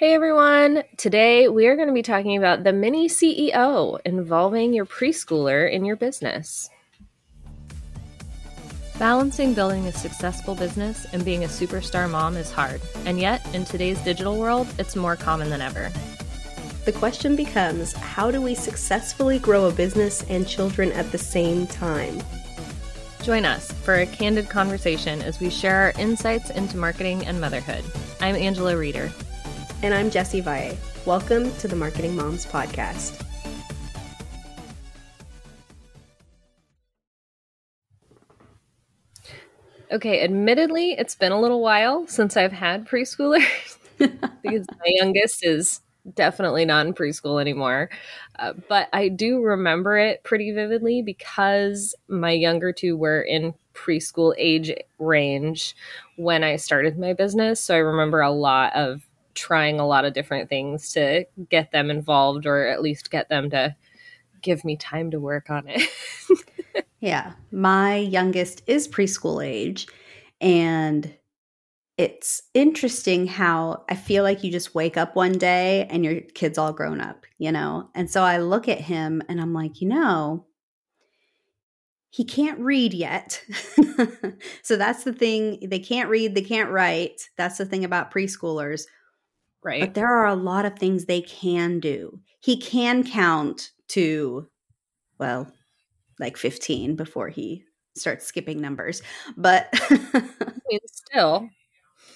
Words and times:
Hey 0.00 0.14
everyone! 0.14 0.82
Today 0.96 1.48
we 1.48 1.66
are 1.66 1.76
going 1.76 1.88
to 1.88 1.92
be 1.92 2.00
talking 2.00 2.38
about 2.38 2.64
the 2.64 2.72
mini 2.72 3.06
CEO 3.06 4.00
involving 4.06 4.72
your 4.72 4.86
preschooler 4.86 5.70
in 5.70 5.84
your 5.84 5.96
business. 5.96 6.70
Balancing 8.98 9.52
building 9.52 9.84
a 9.88 9.92
successful 9.92 10.54
business 10.54 11.06
and 11.12 11.22
being 11.22 11.44
a 11.44 11.48
superstar 11.48 12.08
mom 12.08 12.38
is 12.38 12.50
hard, 12.50 12.80
and 13.04 13.20
yet 13.20 13.46
in 13.54 13.66
today's 13.66 13.98
digital 14.00 14.38
world, 14.38 14.66
it's 14.78 14.96
more 14.96 15.16
common 15.16 15.50
than 15.50 15.60
ever. 15.60 15.92
The 16.86 16.92
question 16.92 17.36
becomes 17.36 17.92
how 17.92 18.30
do 18.30 18.40
we 18.40 18.54
successfully 18.54 19.38
grow 19.38 19.66
a 19.66 19.70
business 19.70 20.24
and 20.30 20.48
children 20.48 20.92
at 20.92 21.12
the 21.12 21.18
same 21.18 21.66
time? 21.66 22.22
Join 23.22 23.44
us 23.44 23.70
for 23.70 23.96
a 23.96 24.06
candid 24.06 24.48
conversation 24.48 25.20
as 25.20 25.40
we 25.40 25.50
share 25.50 25.76
our 25.76 25.92
insights 25.98 26.48
into 26.48 26.78
marketing 26.78 27.26
and 27.26 27.38
motherhood. 27.38 27.84
I'm 28.22 28.34
Angela 28.34 28.78
Reeder. 28.78 29.12
And 29.82 29.94
I'm 29.94 30.10
Jessie 30.10 30.42
Valle. 30.42 30.76
Welcome 31.06 31.50
to 31.56 31.66
the 31.66 31.74
Marketing 31.74 32.14
Moms 32.14 32.44
Podcast. 32.44 33.24
Okay, 39.90 40.22
admittedly, 40.22 40.92
it's 40.92 41.14
been 41.14 41.32
a 41.32 41.40
little 41.40 41.62
while 41.62 42.06
since 42.06 42.36
I've 42.36 42.52
had 42.52 42.86
preschoolers 42.86 43.78
because 43.98 44.66
my 44.68 44.86
youngest 44.86 45.46
is 45.46 45.80
definitely 46.14 46.66
not 46.66 46.86
in 46.86 46.92
preschool 46.92 47.40
anymore. 47.40 47.88
Uh, 48.38 48.52
but 48.68 48.90
I 48.92 49.08
do 49.08 49.40
remember 49.40 49.96
it 49.96 50.22
pretty 50.24 50.52
vividly 50.52 51.00
because 51.00 51.94
my 52.06 52.32
younger 52.32 52.70
two 52.70 52.98
were 52.98 53.22
in 53.22 53.54
preschool 53.72 54.34
age 54.36 54.74
range 54.98 55.74
when 56.16 56.44
I 56.44 56.56
started 56.56 56.98
my 56.98 57.14
business. 57.14 57.60
So 57.60 57.74
I 57.74 57.78
remember 57.78 58.20
a 58.20 58.30
lot 58.30 58.76
of 58.76 59.06
trying 59.40 59.80
a 59.80 59.86
lot 59.86 60.04
of 60.04 60.12
different 60.12 60.50
things 60.50 60.92
to 60.92 61.24
get 61.48 61.72
them 61.72 61.90
involved 61.90 62.44
or 62.44 62.66
at 62.66 62.82
least 62.82 63.10
get 63.10 63.30
them 63.30 63.48
to 63.50 63.74
give 64.42 64.64
me 64.64 64.76
time 64.76 65.10
to 65.10 65.18
work 65.18 65.48
on 65.48 65.64
it. 65.66 65.88
yeah. 67.00 67.32
My 67.50 67.96
youngest 67.96 68.62
is 68.66 68.86
preschool 68.86 69.44
age 69.44 69.86
and 70.42 71.14
it's 71.96 72.42
interesting 72.54 73.26
how 73.26 73.84
I 73.88 73.94
feel 73.94 74.22
like 74.22 74.44
you 74.44 74.52
just 74.52 74.74
wake 74.74 74.96
up 74.96 75.16
one 75.16 75.32
day 75.32 75.86
and 75.90 76.04
your 76.04 76.20
kid's 76.20 76.58
all 76.58 76.72
grown 76.72 77.00
up, 77.00 77.24
you 77.38 77.52
know? 77.52 77.88
And 77.94 78.10
so 78.10 78.22
I 78.22 78.38
look 78.38 78.68
at 78.68 78.80
him 78.80 79.22
and 79.28 79.40
I'm 79.40 79.52
like, 79.52 79.80
you 79.80 79.88
know, 79.88 80.46
he 82.10 82.24
can't 82.24 82.58
read 82.58 82.92
yet. 82.92 83.42
so 84.62 84.76
that's 84.76 85.04
the 85.04 85.12
thing. 85.12 85.68
They 85.68 85.78
can't 85.78 86.10
read, 86.10 86.34
they 86.34 86.42
can't 86.42 86.70
write. 86.70 87.28
That's 87.36 87.58
the 87.58 87.66
thing 87.66 87.84
about 87.84 88.10
preschoolers. 88.10 88.84
Right. 89.62 89.80
But 89.80 89.94
there 89.94 90.08
are 90.08 90.26
a 90.26 90.34
lot 90.34 90.64
of 90.64 90.78
things 90.78 91.04
they 91.04 91.20
can 91.20 91.80
do. 91.80 92.20
He 92.40 92.58
can 92.58 93.04
count 93.04 93.72
to, 93.88 94.48
well, 95.18 95.52
like 96.18 96.36
15 96.36 96.96
before 96.96 97.28
he 97.28 97.64
starts 97.94 98.26
skipping 98.26 98.60
numbers. 98.60 99.02
But 99.36 99.74
still. 100.86 101.48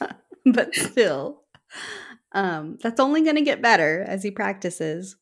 but 0.46 0.74
still. 0.74 1.42
Um, 2.32 2.78
that's 2.82 3.00
only 3.00 3.22
going 3.22 3.36
to 3.36 3.42
get 3.42 3.62
better 3.62 4.04
as 4.06 4.22
he 4.22 4.30
practices. 4.30 5.16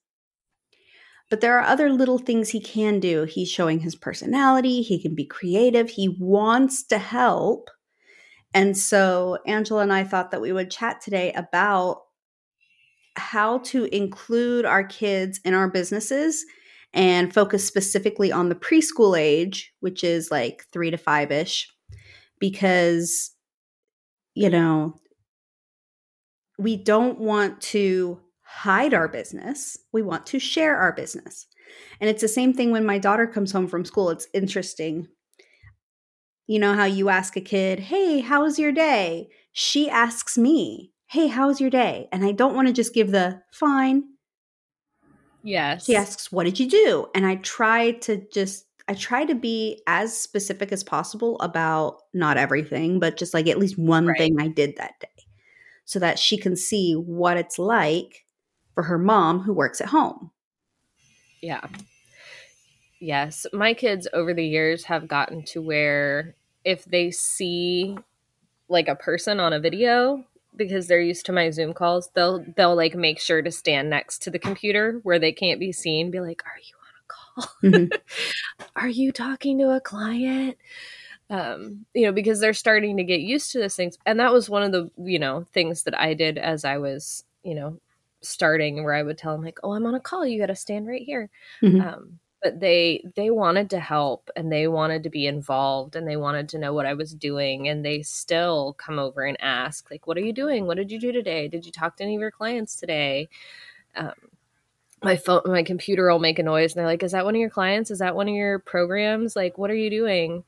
But 1.30 1.40
there 1.40 1.58
are 1.58 1.64
other 1.66 1.90
little 1.90 2.18
things 2.18 2.50
he 2.50 2.60
can 2.60 3.00
do. 3.00 3.24
He's 3.24 3.50
showing 3.50 3.80
his 3.80 3.94
personality, 3.96 4.82
he 4.82 5.00
can 5.00 5.14
be 5.14 5.24
creative, 5.24 5.88
he 5.90 6.08
wants 6.08 6.82
to 6.84 6.98
help. 6.98 7.70
And 8.52 8.76
so 8.76 9.38
Angela 9.46 9.82
and 9.82 9.92
I 9.92 10.04
thought 10.04 10.30
that 10.30 10.42
we 10.42 10.52
would 10.52 10.70
chat 10.70 11.00
today 11.00 11.32
about 11.32 12.02
how 13.16 13.58
to 13.58 13.84
include 13.94 14.64
our 14.64 14.84
kids 14.84 15.40
in 15.44 15.54
our 15.54 15.68
businesses 15.68 16.44
and 16.94 17.32
focus 17.32 17.64
specifically 17.64 18.30
on 18.30 18.48
the 18.48 18.54
preschool 18.54 19.18
age, 19.18 19.72
which 19.80 20.04
is 20.04 20.30
like 20.30 20.64
three 20.72 20.90
to 20.90 20.96
five 20.96 21.30
ish, 21.30 21.68
because, 22.38 23.30
you 24.34 24.50
know, 24.50 24.94
we 26.58 26.76
don't 26.76 27.18
want 27.18 27.60
to 27.60 28.20
hide 28.42 28.92
our 28.92 29.08
business. 29.08 29.78
We 29.92 30.02
want 30.02 30.26
to 30.26 30.38
share 30.38 30.76
our 30.76 30.92
business. 30.92 31.46
And 32.00 32.10
it's 32.10 32.20
the 32.20 32.28
same 32.28 32.52
thing 32.52 32.70
when 32.70 32.84
my 32.84 32.98
daughter 32.98 33.26
comes 33.26 33.52
home 33.52 33.66
from 33.66 33.84
school. 33.84 34.10
It's 34.10 34.28
interesting. 34.34 35.08
You 36.46 36.58
know 36.58 36.74
how 36.74 36.84
you 36.84 37.08
ask 37.08 37.36
a 37.36 37.40
kid, 37.40 37.80
Hey, 37.80 38.20
how 38.20 38.42
was 38.42 38.58
your 38.58 38.72
day? 38.72 39.28
She 39.52 39.88
asks 39.88 40.36
me, 40.36 40.91
Hey, 41.12 41.26
how's 41.26 41.60
your 41.60 41.68
day? 41.68 42.08
And 42.10 42.24
I 42.24 42.32
don't 42.32 42.54
want 42.54 42.68
to 42.68 42.72
just 42.72 42.94
give 42.94 43.10
the 43.10 43.42
fine. 43.52 44.04
Yes. 45.42 45.84
She 45.84 45.94
asks, 45.94 46.32
What 46.32 46.44
did 46.44 46.58
you 46.58 46.66
do? 46.66 47.06
And 47.14 47.26
I 47.26 47.34
try 47.36 47.90
to 47.90 48.26
just, 48.32 48.64
I 48.88 48.94
try 48.94 49.26
to 49.26 49.34
be 49.34 49.82
as 49.86 50.18
specific 50.18 50.72
as 50.72 50.82
possible 50.82 51.38
about 51.40 51.98
not 52.14 52.38
everything, 52.38 52.98
but 52.98 53.18
just 53.18 53.34
like 53.34 53.46
at 53.46 53.58
least 53.58 53.76
one 53.76 54.06
right. 54.06 54.16
thing 54.16 54.40
I 54.40 54.48
did 54.48 54.78
that 54.78 55.00
day 55.00 55.26
so 55.84 55.98
that 55.98 56.18
she 56.18 56.38
can 56.38 56.56
see 56.56 56.94
what 56.94 57.36
it's 57.36 57.58
like 57.58 58.24
for 58.74 58.84
her 58.84 58.96
mom 58.96 59.40
who 59.40 59.52
works 59.52 59.82
at 59.82 59.88
home. 59.88 60.30
Yeah. 61.42 61.66
Yes. 63.00 63.44
My 63.52 63.74
kids 63.74 64.08
over 64.14 64.32
the 64.32 64.46
years 64.46 64.84
have 64.84 65.08
gotten 65.08 65.44
to 65.48 65.60
where 65.60 66.36
if 66.64 66.86
they 66.86 67.10
see 67.10 67.98
like 68.70 68.88
a 68.88 68.96
person 68.96 69.40
on 69.40 69.52
a 69.52 69.60
video, 69.60 70.24
because 70.56 70.86
they're 70.86 71.00
used 71.00 71.26
to 71.26 71.32
my 71.32 71.50
Zoom 71.50 71.72
calls, 71.74 72.10
they'll 72.14 72.44
they'll 72.56 72.76
like 72.76 72.94
make 72.94 73.20
sure 73.20 73.42
to 73.42 73.50
stand 73.50 73.90
next 73.90 74.22
to 74.22 74.30
the 74.30 74.38
computer 74.38 75.00
where 75.02 75.18
they 75.18 75.32
can't 75.32 75.60
be 75.60 75.72
seen, 75.72 76.10
be 76.10 76.20
like, 76.20 76.42
"Are 76.44 76.58
you 76.62 76.74
on 76.78 76.92
a 76.98 77.42
call? 77.42 77.52
Mm-hmm. 77.62 78.64
Are 78.76 78.88
you 78.88 79.12
talking 79.12 79.58
to 79.58 79.70
a 79.70 79.80
client?" 79.80 80.56
Um, 81.30 81.86
you 81.94 82.02
know, 82.02 82.12
because 82.12 82.40
they're 82.40 82.52
starting 82.52 82.98
to 82.98 83.04
get 83.04 83.20
used 83.20 83.52
to 83.52 83.58
those 83.58 83.74
things. 83.74 83.96
And 84.04 84.20
that 84.20 84.34
was 84.34 84.50
one 84.50 84.62
of 84.62 84.72
the, 84.72 84.90
you 84.98 85.18
know, 85.18 85.46
things 85.54 85.84
that 85.84 85.98
I 85.98 86.12
did 86.12 86.36
as 86.36 86.64
I 86.66 86.76
was, 86.76 87.24
you 87.42 87.54
know, 87.54 87.78
starting 88.20 88.84
where 88.84 88.92
I 88.92 89.02
would 89.02 89.16
tell 89.16 89.32
them 89.32 89.44
like, 89.44 89.58
"Oh, 89.62 89.72
I'm 89.72 89.86
on 89.86 89.94
a 89.94 90.00
call. 90.00 90.26
You 90.26 90.38
got 90.38 90.46
to 90.46 90.56
stand 90.56 90.86
right 90.86 91.02
here." 91.02 91.30
Mm-hmm. 91.62 91.80
Um, 91.80 92.18
but 92.42 92.60
they 92.60 93.04
they 93.16 93.30
wanted 93.30 93.70
to 93.70 93.80
help 93.80 94.30
and 94.36 94.50
they 94.52 94.66
wanted 94.68 95.02
to 95.04 95.10
be 95.10 95.26
involved 95.26 95.96
and 95.96 96.06
they 96.08 96.16
wanted 96.16 96.48
to 96.50 96.58
know 96.58 96.74
what 96.74 96.86
I 96.86 96.94
was 96.94 97.14
doing 97.14 97.68
and 97.68 97.84
they 97.84 98.02
still 98.02 98.74
come 98.74 98.98
over 98.98 99.22
and 99.22 99.40
ask 99.40 99.90
like 99.90 100.06
what 100.06 100.16
are 100.16 100.20
you 100.22 100.32
doing? 100.32 100.66
What 100.66 100.76
did 100.76 100.90
you 100.90 101.00
do 101.00 101.12
today? 101.12 101.48
Did 101.48 101.64
you 101.66 101.72
talk 101.72 101.96
to 101.96 102.04
any 102.04 102.16
of 102.16 102.20
your 102.20 102.30
clients 102.32 102.76
today? 102.76 103.28
Um, 103.96 104.12
my 105.02 105.16
phone 105.16 105.42
my 105.46 105.62
computer 105.62 106.10
will 106.10 106.18
make 106.18 106.38
a 106.38 106.42
noise 106.42 106.72
and 106.74 106.80
they're 106.80 106.86
like 106.86 107.02
is 107.02 107.12
that 107.12 107.24
one 107.24 107.34
of 107.34 107.40
your 107.40 107.50
clients? 107.50 107.90
Is 107.90 107.98
that 108.00 108.16
one 108.16 108.28
of 108.28 108.34
your 108.34 108.58
programs? 108.60 109.36
Like 109.36 109.58
what 109.58 109.70
are 109.70 109.74
you 109.76 109.90
doing 109.90 110.44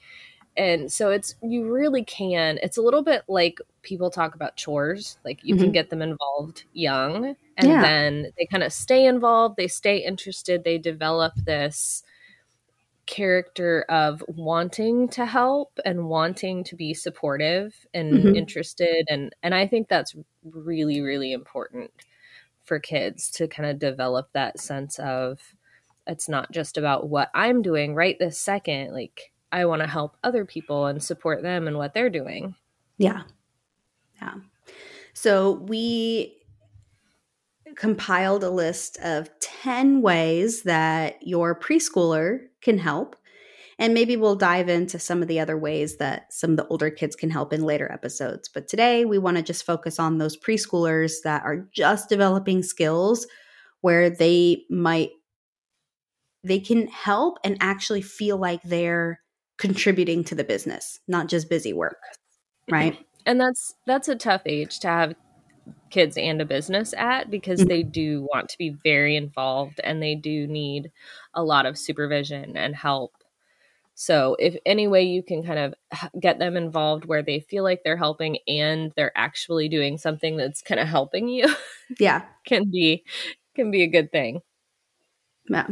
and 0.57 0.93
so 0.93 1.11
it's 1.11 1.35
you 1.43 1.71
really 1.73 2.05
can 2.05 2.59
it's 2.63 2.77
a 2.77 2.83
little 2.83 3.03
bit 3.03 3.23
like 3.29 3.59
people 3.83 4.11
talk 4.11 4.35
about 4.35 4.57
chores 4.57 5.19
like 5.25 5.41
you 5.43 5.55
mm-hmm. 5.55 5.65
can 5.65 5.73
get 5.73 5.91
them 5.91 6.03
involved 6.03 6.65
young 6.73 7.37
and 7.57 7.69
yeah. 7.69 7.83
then 7.83 8.33
they 8.39 8.47
kind 8.47 8.63
of 8.63 8.73
stay 8.73 9.07
involved 9.07 9.57
they 9.57 9.69
stay 9.69 9.99
interested 9.99 10.65
they 10.65 10.79
develop 10.79 11.35
this 11.45 12.03
character 13.07 13.85
of 13.89 14.25
wanting 14.29 15.09
to 15.09 15.27
help 15.27 15.79
and 15.85 16.09
wanting 16.09 16.65
to 16.65 16.75
be 16.75 16.95
supportive 16.95 17.75
and 17.93 18.15
mm-hmm. 18.15 18.37
interested 18.37 19.05
and 19.09 19.35
and 19.43 19.55
I 19.55 19.67
think 19.67 19.89
that's 19.89 20.15
really 20.43 21.01
really 21.01 21.33
important 21.33 21.91
for 22.63 22.79
kids 22.79 23.31
to 23.33 23.47
kind 23.47 23.69
of 23.69 23.79
develop 23.79 24.31
that 24.33 24.59
sense 24.59 24.99
of 24.99 25.55
it's 26.07 26.29
not 26.29 26.51
just 26.51 26.79
about 26.79 27.09
what 27.09 27.31
I'm 27.35 27.61
doing 27.61 27.95
right 27.95 28.19
this 28.19 28.41
second 28.41 28.95
like 28.95 29.33
I 29.55 29.67
want 29.67 29.83
to 29.83 29.89
help 29.89 30.17
other 30.25 30.45
people 30.45 30.87
and 30.87 31.01
support 31.01 31.43
them 31.43 31.69
and 31.69 31.79
what 31.79 31.95
they're 31.95 32.11
doing. 32.11 32.57
Yeah. 32.99 33.23
Yeah. 34.21 34.35
So 35.13 35.53
we 35.53 36.37
compiled 37.77 38.43
a 38.43 38.51
list 38.51 38.99
of 38.99 39.31
10 39.41 40.03
ways 40.03 40.65
that 40.65 41.25
your 41.25 41.59
preschooler 41.59 42.41
can 42.63 42.79
help. 42.79 43.15
And 43.79 43.95
maybe 43.95 44.17
we'll 44.17 44.35
dive 44.35 44.69
into 44.69 44.99
some 44.99 45.23
of 45.23 45.29
the 45.29 45.39
other 45.39 45.57
ways 45.57 45.99
that 45.99 46.33
some 46.33 46.51
of 46.51 46.57
the 46.57 46.67
older 46.67 46.91
kids 46.91 47.15
can 47.15 47.31
help 47.31 47.53
in 47.53 47.63
later 47.63 47.91
episodes. 47.93 48.49
But 48.53 48.67
today 48.67 49.05
we 49.05 49.19
want 49.19 49.37
to 49.37 49.43
just 49.43 49.65
focus 49.65 50.01
on 50.01 50.19
those 50.19 50.37
preschoolers 50.37 51.23
that 51.23 51.45
are 51.45 51.69
just 51.73 52.09
developing 52.09 52.65
skills 52.65 53.29
where 53.83 54.11
they 54.11 54.65
might 54.69 55.11
they 56.43 56.61
can 56.61 56.89
help 56.89 57.39
and 57.43 57.57
actually 57.61 58.03
feel 58.03 58.37
like 58.37 58.61
they're 58.65 59.21
contributing 59.59 60.25
to 60.25 60.35
the 60.35 60.45
business, 60.45 61.01
not 61.09 61.29
just 61.29 61.49
busy 61.49 61.73
work. 61.73 61.99
Right. 62.71 62.99
And 63.27 63.41
that's 63.41 63.75
that's 63.87 64.09
a 64.09 64.17
tough 64.17 64.43
age 64.45 64.81
to 64.81 64.89
have 64.89 65.15
kids 65.89 66.17
and 66.17 66.43
a 66.43 66.45
business 66.45 66.93
at 66.97 67.31
because 67.31 67.61
mm-hmm. 67.61 67.69
they 67.69 67.83
do 67.83 68.29
want 68.33 68.49
to 68.51 68.59
be 68.59 68.77
very 68.85 69.17
involved 69.17 69.81
and 69.83 70.03
they 70.03 70.15
do 70.15 70.47
need 70.47 70.91
a 71.33 71.43
lot 71.43 71.67
of 71.67 71.79
supervision 71.79 72.57
and 72.57 72.77
help. 72.77 73.13
So, 73.95 74.37
if 74.41 74.57
any 74.67 74.89
way 74.89 75.05
you 75.05 75.23
can 75.23 75.45
kind 75.45 75.59
of 75.59 76.11
get 76.21 76.41
them 76.41 76.57
involved 76.57 77.05
where 77.05 77.23
they 77.23 77.41
feel 77.41 77.63
like 77.63 77.83
they're 77.85 77.97
helping 77.97 78.39
and 78.49 78.93
they're 78.97 79.17
actually 79.17 79.69
doing 79.69 79.99
something 79.99 80.37
that's 80.37 80.63
kind 80.63 80.81
of 80.81 80.89
helping 80.89 81.29
you, 81.29 81.49
Yeah. 81.99 82.23
can 82.47 82.71
be 82.71 83.05
can 83.55 83.71
be 83.71 83.83
a 83.83 83.87
good 83.87 84.11
thing. 84.11 84.41
Yeah. 85.49 85.69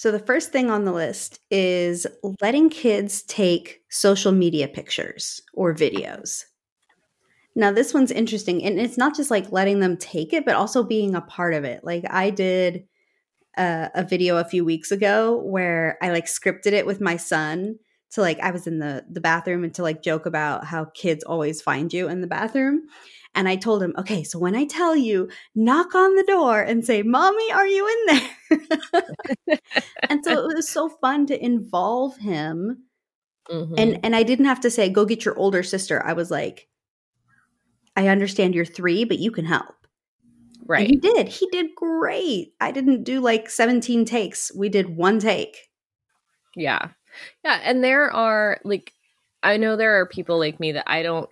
So 0.00 0.10
the 0.10 0.18
first 0.18 0.50
thing 0.50 0.70
on 0.70 0.86
the 0.86 0.94
list 0.94 1.40
is 1.50 2.06
letting 2.40 2.70
kids 2.70 3.20
take 3.20 3.82
social 3.90 4.32
media 4.32 4.66
pictures 4.66 5.42
or 5.52 5.74
videos. 5.74 6.46
Now 7.54 7.70
this 7.70 7.92
one's 7.92 8.10
interesting 8.10 8.64
and 8.64 8.80
it's 8.80 8.96
not 8.96 9.14
just 9.14 9.30
like 9.30 9.52
letting 9.52 9.80
them 9.80 9.98
take 9.98 10.32
it 10.32 10.46
but 10.46 10.54
also 10.54 10.82
being 10.82 11.14
a 11.14 11.20
part 11.20 11.52
of 11.52 11.64
it. 11.64 11.84
Like 11.84 12.04
I 12.08 12.30
did 12.30 12.86
a, 13.58 13.90
a 13.94 14.02
video 14.02 14.38
a 14.38 14.44
few 14.46 14.64
weeks 14.64 14.90
ago 14.90 15.36
where 15.36 15.98
I 16.00 16.12
like 16.12 16.24
scripted 16.24 16.72
it 16.72 16.86
with 16.86 17.02
my 17.02 17.18
son 17.18 17.78
to 18.12 18.22
like 18.22 18.40
I 18.40 18.52
was 18.52 18.66
in 18.66 18.78
the 18.78 19.04
the 19.06 19.20
bathroom 19.20 19.64
and 19.64 19.74
to 19.74 19.82
like 19.82 20.02
joke 20.02 20.24
about 20.24 20.64
how 20.64 20.86
kids 20.94 21.24
always 21.24 21.60
find 21.60 21.92
you 21.92 22.08
in 22.08 22.22
the 22.22 22.26
bathroom. 22.26 22.84
And 23.34 23.46
I 23.46 23.56
told 23.56 23.82
him, 23.82 23.94
okay, 23.98 24.24
so 24.24 24.38
when 24.38 24.56
I 24.56 24.64
tell 24.64 24.96
you, 24.96 25.28
knock 25.54 25.94
on 25.94 26.16
the 26.16 26.24
door 26.24 26.62
and 26.62 26.86
say, 26.86 27.02
Mommy, 27.02 27.52
are 27.52 27.68
you 27.68 27.86
in 27.86 28.16
there? 28.16 28.30
and 30.08 30.24
so 30.24 30.48
it 30.48 30.54
was 30.54 30.68
so 30.68 30.88
fun 30.88 31.26
to 31.26 31.44
involve 31.44 32.16
him. 32.16 32.84
Mm-hmm. 33.50 33.74
And 33.78 34.00
and 34.04 34.16
I 34.16 34.22
didn't 34.22 34.44
have 34.46 34.60
to 34.60 34.70
say, 34.70 34.88
go 34.88 35.04
get 35.04 35.24
your 35.24 35.36
older 35.38 35.62
sister. 35.62 36.04
I 36.04 36.12
was 36.12 36.30
like, 36.30 36.68
I 37.96 38.08
understand 38.08 38.54
you're 38.54 38.64
three, 38.64 39.04
but 39.04 39.18
you 39.18 39.30
can 39.30 39.44
help. 39.44 39.74
Right. 40.66 40.82
And 40.82 40.90
he 40.90 40.96
did. 40.96 41.28
He 41.28 41.48
did 41.50 41.74
great. 41.74 42.54
I 42.60 42.70
didn't 42.70 43.04
do 43.04 43.20
like 43.20 43.50
17 43.50 44.04
takes. 44.04 44.54
We 44.54 44.68
did 44.68 44.96
one 44.96 45.18
take. 45.18 45.56
Yeah. 46.54 46.90
Yeah. 47.44 47.60
And 47.64 47.82
there 47.82 48.10
are 48.12 48.60
like 48.64 48.92
I 49.42 49.56
know 49.56 49.76
there 49.76 49.98
are 50.00 50.06
people 50.06 50.38
like 50.38 50.60
me 50.60 50.72
that 50.72 50.90
I 50.90 51.02
don't 51.02 51.28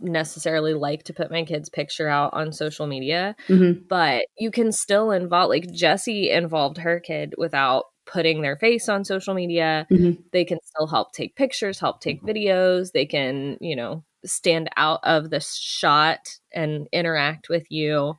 necessarily 0.00 0.74
like 0.74 1.04
to 1.04 1.12
put 1.12 1.30
my 1.30 1.44
kid's 1.44 1.68
picture 1.68 2.08
out 2.08 2.34
on 2.34 2.52
social 2.52 2.86
media, 2.86 3.36
mm-hmm. 3.48 3.84
but 3.88 4.26
you 4.36 4.50
can 4.50 4.72
still 4.72 5.12
involve, 5.12 5.48
like 5.48 5.72
Jessie 5.72 6.30
involved 6.30 6.78
her 6.78 6.98
kid 6.98 7.34
without 7.38 7.84
putting 8.04 8.42
their 8.42 8.56
face 8.56 8.88
on 8.88 9.04
social 9.04 9.34
media. 9.34 9.86
Mm-hmm. 9.90 10.22
They 10.32 10.44
can 10.44 10.58
still 10.64 10.88
help 10.88 11.12
take 11.12 11.36
pictures, 11.36 11.78
help 11.78 12.00
take 12.00 12.22
videos. 12.22 12.92
They 12.92 13.06
can, 13.06 13.58
you 13.60 13.76
know, 13.76 14.04
stand 14.24 14.68
out 14.76 15.00
of 15.04 15.30
the 15.30 15.40
shot 15.40 16.38
and 16.52 16.88
interact 16.92 17.48
with 17.48 17.70
you. 17.70 18.16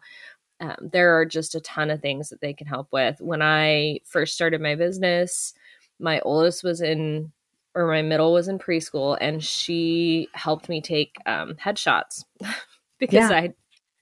Um, 0.61 0.75
there 0.93 1.17
are 1.19 1.25
just 1.25 1.55
a 1.55 1.59
ton 1.61 1.89
of 1.89 2.01
things 2.01 2.29
that 2.29 2.39
they 2.39 2.53
can 2.53 2.67
help 2.67 2.87
with. 2.93 3.17
When 3.19 3.41
I 3.41 3.99
first 4.05 4.35
started 4.35 4.61
my 4.61 4.75
business, 4.75 5.53
my 5.99 6.21
oldest 6.21 6.63
was 6.63 6.81
in 6.81 7.31
or 7.75 7.87
my 7.87 8.01
middle 8.01 8.33
was 8.33 8.47
in 8.47 8.59
preschool 8.59 9.17
and 9.19 9.43
she 9.43 10.27
helped 10.33 10.69
me 10.69 10.81
take 10.81 11.15
um, 11.25 11.55
headshots 11.55 12.23
because 12.99 13.29
yeah. 13.29 13.35
I 13.35 13.53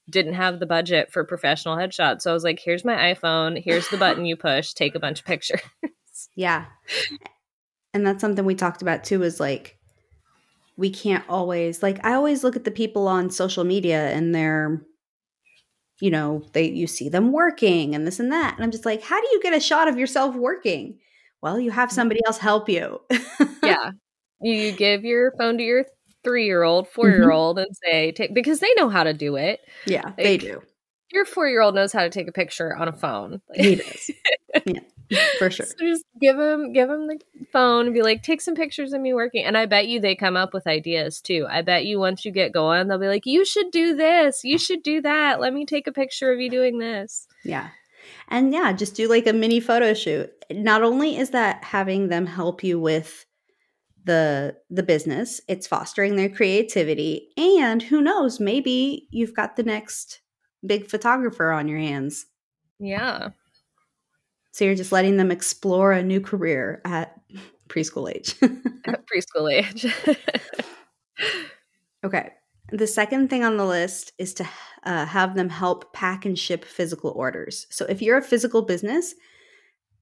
didn't 0.10 0.34
have 0.34 0.60
the 0.60 0.66
budget 0.66 1.12
for 1.12 1.24
professional 1.24 1.78
headshots. 1.78 2.22
So 2.22 2.32
I 2.32 2.34
was 2.34 2.44
like, 2.44 2.60
here's 2.64 2.84
my 2.84 3.14
iPhone, 3.14 3.62
here's 3.64 3.88
the 3.90 3.98
button 3.98 4.26
you 4.26 4.36
push, 4.36 4.74
take 4.74 4.96
a 4.96 5.00
bunch 5.00 5.20
of 5.20 5.26
pictures. 5.26 5.62
yeah. 6.36 6.66
And 7.94 8.06
that's 8.06 8.22
something 8.22 8.46
we 8.46 8.56
talked 8.56 8.82
about 8.82 9.04
too 9.04 9.24
is 9.24 9.40
like 9.40 9.78
we 10.78 10.90
can't 10.90 11.24
always 11.30 11.84
like 11.84 12.04
I 12.06 12.14
always 12.14 12.44
look 12.44 12.56
at 12.56 12.64
the 12.64 12.72
people 12.72 13.08
on 13.08 13.30
social 13.30 13.64
media 13.64 14.10
and 14.10 14.34
they're 14.34 14.82
you 16.02 16.10
know, 16.10 16.44
they 16.54 16.68
you 16.68 16.88
see 16.88 17.10
them 17.10 17.32
working 17.32 17.94
and 17.94 18.08
this 18.08 18.20
and 18.20 18.32
that. 18.32 18.56
And 18.56 18.64
I'm 18.64 18.72
just 18.72 18.86
like, 18.86 19.04
how 19.04 19.22
do 19.22 19.28
you 19.32 19.42
get 19.42 19.54
a 19.54 19.60
shot 19.60 19.88
of 19.88 19.98
yourself 19.98 20.36
working? 20.36 20.98
Well, 21.42 21.60
you 21.60 21.72
have 21.72 21.92
somebody 21.92 22.22
else 22.26 22.38
help 22.38 22.70
you. 22.70 23.02
You 24.42 24.72
give 24.72 25.04
your 25.04 25.32
phone 25.38 25.58
to 25.58 25.64
your 25.64 25.86
three 26.24 26.46
year 26.46 26.64
old, 26.64 26.88
four 26.88 27.10
year 27.10 27.32
old, 27.32 27.58
mm-hmm. 27.58 27.66
and 27.66 27.78
say, 27.84 28.12
take, 28.12 28.34
because 28.34 28.60
they 28.60 28.74
know 28.76 28.90
how 28.90 29.04
to 29.04 29.14
do 29.14 29.36
it. 29.36 29.60
Yeah, 29.86 30.06
like, 30.06 30.18
they 30.18 30.38
do. 30.38 30.62
Your 31.12 31.26
four 31.26 31.48
year 31.48 31.62
old 31.62 31.76
knows 31.76 31.92
how 31.92 32.02
to 32.04 32.10
take 32.10 32.28
a 32.28 32.32
picture 32.32 32.76
on 32.76 32.88
a 32.88 32.94
phone. 32.94 33.42
He 33.54 33.76
does. 33.76 34.12
yeah, 34.66 34.80
for 35.38 35.50
sure. 35.52 35.66
So 35.66 35.76
just 35.80 36.06
give 36.22 36.40
him, 36.40 36.72
give 36.72 36.90
him 36.90 37.08
the 37.08 37.20
phone 37.52 37.88
and 37.88 37.94
be 37.94 38.02
like, 38.02 38.24
take 38.24 38.40
some 38.40 38.56
pictures 38.56 38.94
of 38.94 39.02
me 39.02 39.14
working. 39.14 39.44
And 39.44 39.58
I 39.58 39.66
bet 39.66 39.88
you 39.88 40.00
they 40.00 40.16
come 40.16 40.38
up 40.38 40.54
with 40.54 40.68
ideas 40.68 41.20
too. 41.20 41.46
I 41.50 41.64
bet 41.64 41.86
you 41.86 42.00
once 42.00 42.24
you 42.24 42.32
get 42.32 42.54
going, 42.54 42.88
they'll 42.88 42.98
be 42.98 43.08
like, 43.08 43.26
you 43.26 43.44
should 43.44 43.72
do 43.72 43.94
this. 43.96 44.44
You 44.44 44.58
should 44.58 44.84
do 44.84 45.02
that. 45.02 45.42
Let 45.42 45.54
me 45.54 45.66
take 45.66 45.88
a 45.88 45.92
picture 45.92 46.32
of 46.32 46.40
you 46.40 46.50
doing 46.50 46.80
this. 46.80 47.28
Yeah. 47.44 47.70
And 48.30 48.54
yeah, 48.54 48.72
just 48.72 48.96
do 48.96 49.10
like 49.10 49.28
a 49.28 49.34
mini 49.34 49.60
photo 49.60 49.94
shoot. 49.94 50.32
Not 50.50 50.82
only 50.82 51.18
is 51.18 51.32
that 51.32 51.64
having 51.64 52.08
them 52.08 52.26
help 52.26 52.64
you 52.64 52.80
with 52.80 53.26
the 54.04 54.56
the 54.70 54.84
business, 54.84 55.42
it's 55.48 55.68
fostering 55.68 56.16
their 56.16 56.30
creativity 56.30 57.30
and 57.38 57.82
who 57.82 58.02
knows, 58.02 58.40
maybe 58.40 59.08
you've 59.12 59.36
got 59.36 59.56
the 59.56 59.64
next 59.64 60.22
big 60.66 60.88
photographer 60.88 61.52
on 61.52 61.68
your 61.68 61.80
hands. 61.80 62.26
Yeah. 62.80 63.30
So 64.52 64.66
you're 64.66 64.76
just 64.76 64.92
letting 64.92 65.18
them 65.18 65.32
explore 65.32 65.92
a 65.92 66.04
new 66.04 66.20
career 66.20 66.82
at 66.84 67.20
preschool 67.70 68.14
age. 68.14 68.36
at 68.86 69.06
preschool 69.08 69.52
age. 69.52 69.86
okay. 72.04 72.32
The 72.72 72.88
second 72.88 73.30
thing 73.30 73.44
on 73.44 73.58
the 73.58 73.66
list 73.66 74.14
is 74.18 74.34
to 74.36 74.48
uh, 74.84 75.06
have 75.06 75.36
them 75.36 75.50
help 75.50 75.94
pack 75.94 76.26
and 76.26 76.38
ship 76.38 76.64
physical 76.64 77.12
orders. 77.12 77.68
So 77.70 77.86
if 77.86 78.02
you're 78.02 78.18
a 78.18 78.22
physical 78.22 78.62
business, 78.62 79.14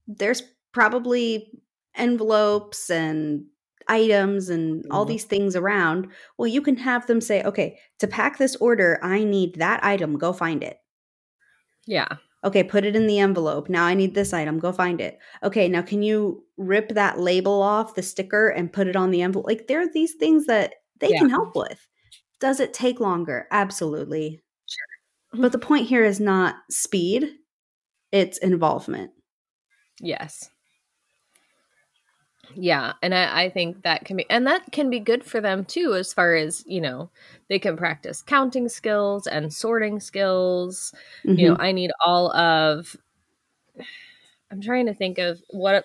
there's 0.06 0.42
probably 0.72 1.50
envelopes 1.96 2.90
and 2.90 3.44
items 3.90 4.48
and 4.48 4.84
all 4.90 5.04
mm-hmm. 5.04 5.12
these 5.12 5.24
things 5.24 5.56
around. 5.56 6.08
Well, 6.38 6.46
you 6.46 6.62
can 6.62 6.76
have 6.76 7.06
them 7.06 7.20
say, 7.20 7.42
okay, 7.42 7.78
to 7.98 8.06
pack 8.06 8.38
this 8.38 8.56
order, 8.56 8.98
I 9.02 9.24
need 9.24 9.56
that 9.56 9.84
item. 9.84 10.16
Go 10.16 10.32
find 10.32 10.62
it. 10.62 10.78
Yeah. 11.86 12.08
Okay, 12.42 12.62
put 12.62 12.84
it 12.84 12.96
in 12.96 13.06
the 13.06 13.18
envelope. 13.18 13.68
Now 13.68 13.84
I 13.84 13.94
need 13.94 14.14
this 14.14 14.32
item. 14.32 14.58
Go 14.58 14.72
find 14.72 15.00
it. 15.00 15.18
Okay, 15.42 15.68
now 15.68 15.82
can 15.82 16.02
you 16.02 16.44
rip 16.56 16.90
that 16.90 17.18
label 17.18 17.60
off 17.60 17.94
the 17.94 18.02
sticker 18.02 18.48
and 18.48 18.72
put 18.72 18.86
it 18.86 18.96
on 18.96 19.10
the 19.10 19.20
envelope? 19.20 19.46
Like 19.46 19.66
there 19.66 19.82
are 19.82 19.92
these 19.92 20.14
things 20.14 20.46
that 20.46 20.74
they 21.00 21.10
yeah. 21.10 21.18
can 21.18 21.28
help 21.30 21.54
with. 21.54 21.86
Does 22.40 22.60
it 22.60 22.72
take 22.72 23.00
longer? 23.00 23.46
Absolutely. 23.50 24.40
Sure. 24.66 25.42
But 25.42 25.52
the 25.52 25.58
point 25.58 25.88
here 25.88 26.04
is 26.04 26.18
not 26.18 26.54
speed, 26.70 27.28
it's 28.10 28.38
involvement. 28.38 29.10
Yes. 30.00 30.48
Yeah. 32.54 32.92
And 33.02 33.14
I, 33.14 33.44
I, 33.44 33.50
think 33.50 33.82
that 33.82 34.04
can 34.04 34.16
be, 34.16 34.26
and 34.28 34.46
that 34.46 34.72
can 34.72 34.90
be 34.90 35.00
good 35.00 35.24
for 35.24 35.40
them 35.40 35.64
too, 35.64 35.94
as 35.94 36.12
far 36.12 36.34
as, 36.34 36.64
you 36.66 36.80
know, 36.80 37.10
they 37.48 37.58
can 37.58 37.76
practice 37.76 38.22
counting 38.22 38.68
skills 38.68 39.26
and 39.26 39.52
sorting 39.52 40.00
skills. 40.00 40.92
Mm-hmm. 41.24 41.38
You 41.38 41.48
know, 41.48 41.54
mm-hmm. 41.54 41.62
I 41.62 41.72
need 41.72 41.90
all 42.04 42.34
of, 42.34 42.96
I'm 44.50 44.60
trying 44.60 44.86
to 44.86 44.94
think 44.94 45.18
of 45.18 45.40
what 45.50 45.84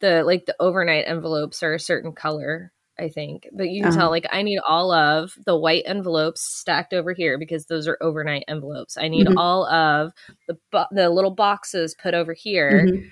the, 0.00 0.24
like 0.24 0.46
the 0.46 0.56
overnight 0.58 1.04
envelopes 1.06 1.62
are 1.62 1.74
a 1.74 1.80
certain 1.80 2.12
color. 2.12 2.72
I 3.00 3.08
think. 3.08 3.48
But 3.52 3.68
you 3.68 3.82
can 3.82 3.92
uh-huh. 3.92 4.00
tell, 4.00 4.10
like, 4.10 4.26
I 4.32 4.42
need 4.42 4.58
all 4.66 4.90
of 4.90 5.32
the 5.46 5.56
white 5.56 5.84
envelopes 5.86 6.40
stacked 6.42 6.92
over 6.92 7.12
here 7.12 7.38
because 7.38 7.66
those 7.66 7.86
are 7.86 7.96
overnight 8.00 8.42
envelopes. 8.48 8.98
I 8.98 9.06
need 9.06 9.28
mm-hmm. 9.28 9.38
all 9.38 9.66
of 9.66 10.12
the 10.48 10.58
bo- 10.72 10.86
the 10.90 11.08
little 11.08 11.30
boxes 11.30 11.94
put 11.94 12.14
over 12.14 12.32
here. 12.32 12.86
Mm-hmm. 12.86 13.08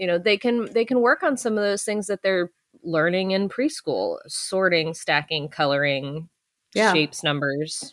You 0.00 0.06
know, 0.06 0.16
they 0.16 0.38
can 0.38 0.64
they 0.72 0.86
can 0.86 1.02
work 1.02 1.22
on 1.22 1.36
some 1.36 1.58
of 1.58 1.62
those 1.62 1.84
things 1.84 2.06
that 2.06 2.22
they're 2.22 2.50
learning 2.82 3.32
in 3.32 3.50
preschool: 3.50 4.16
sorting, 4.26 4.94
stacking, 4.94 5.48
coloring, 5.48 6.30
yeah. 6.74 6.94
shapes, 6.94 7.22
numbers. 7.22 7.92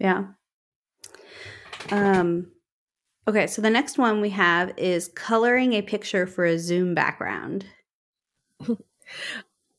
Yeah. 0.00 0.24
Um. 1.92 2.50
Okay, 3.28 3.46
so 3.46 3.62
the 3.62 3.70
next 3.70 3.98
one 3.98 4.20
we 4.20 4.30
have 4.30 4.76
is 4.76 5.06
coloring 5.06 5.74
a 5.74 5.82
picture 5.82 6.26
for 6.26 6.44
a 6.44 6.58
Zoom 6.58 6.92
background. 6.92 7.66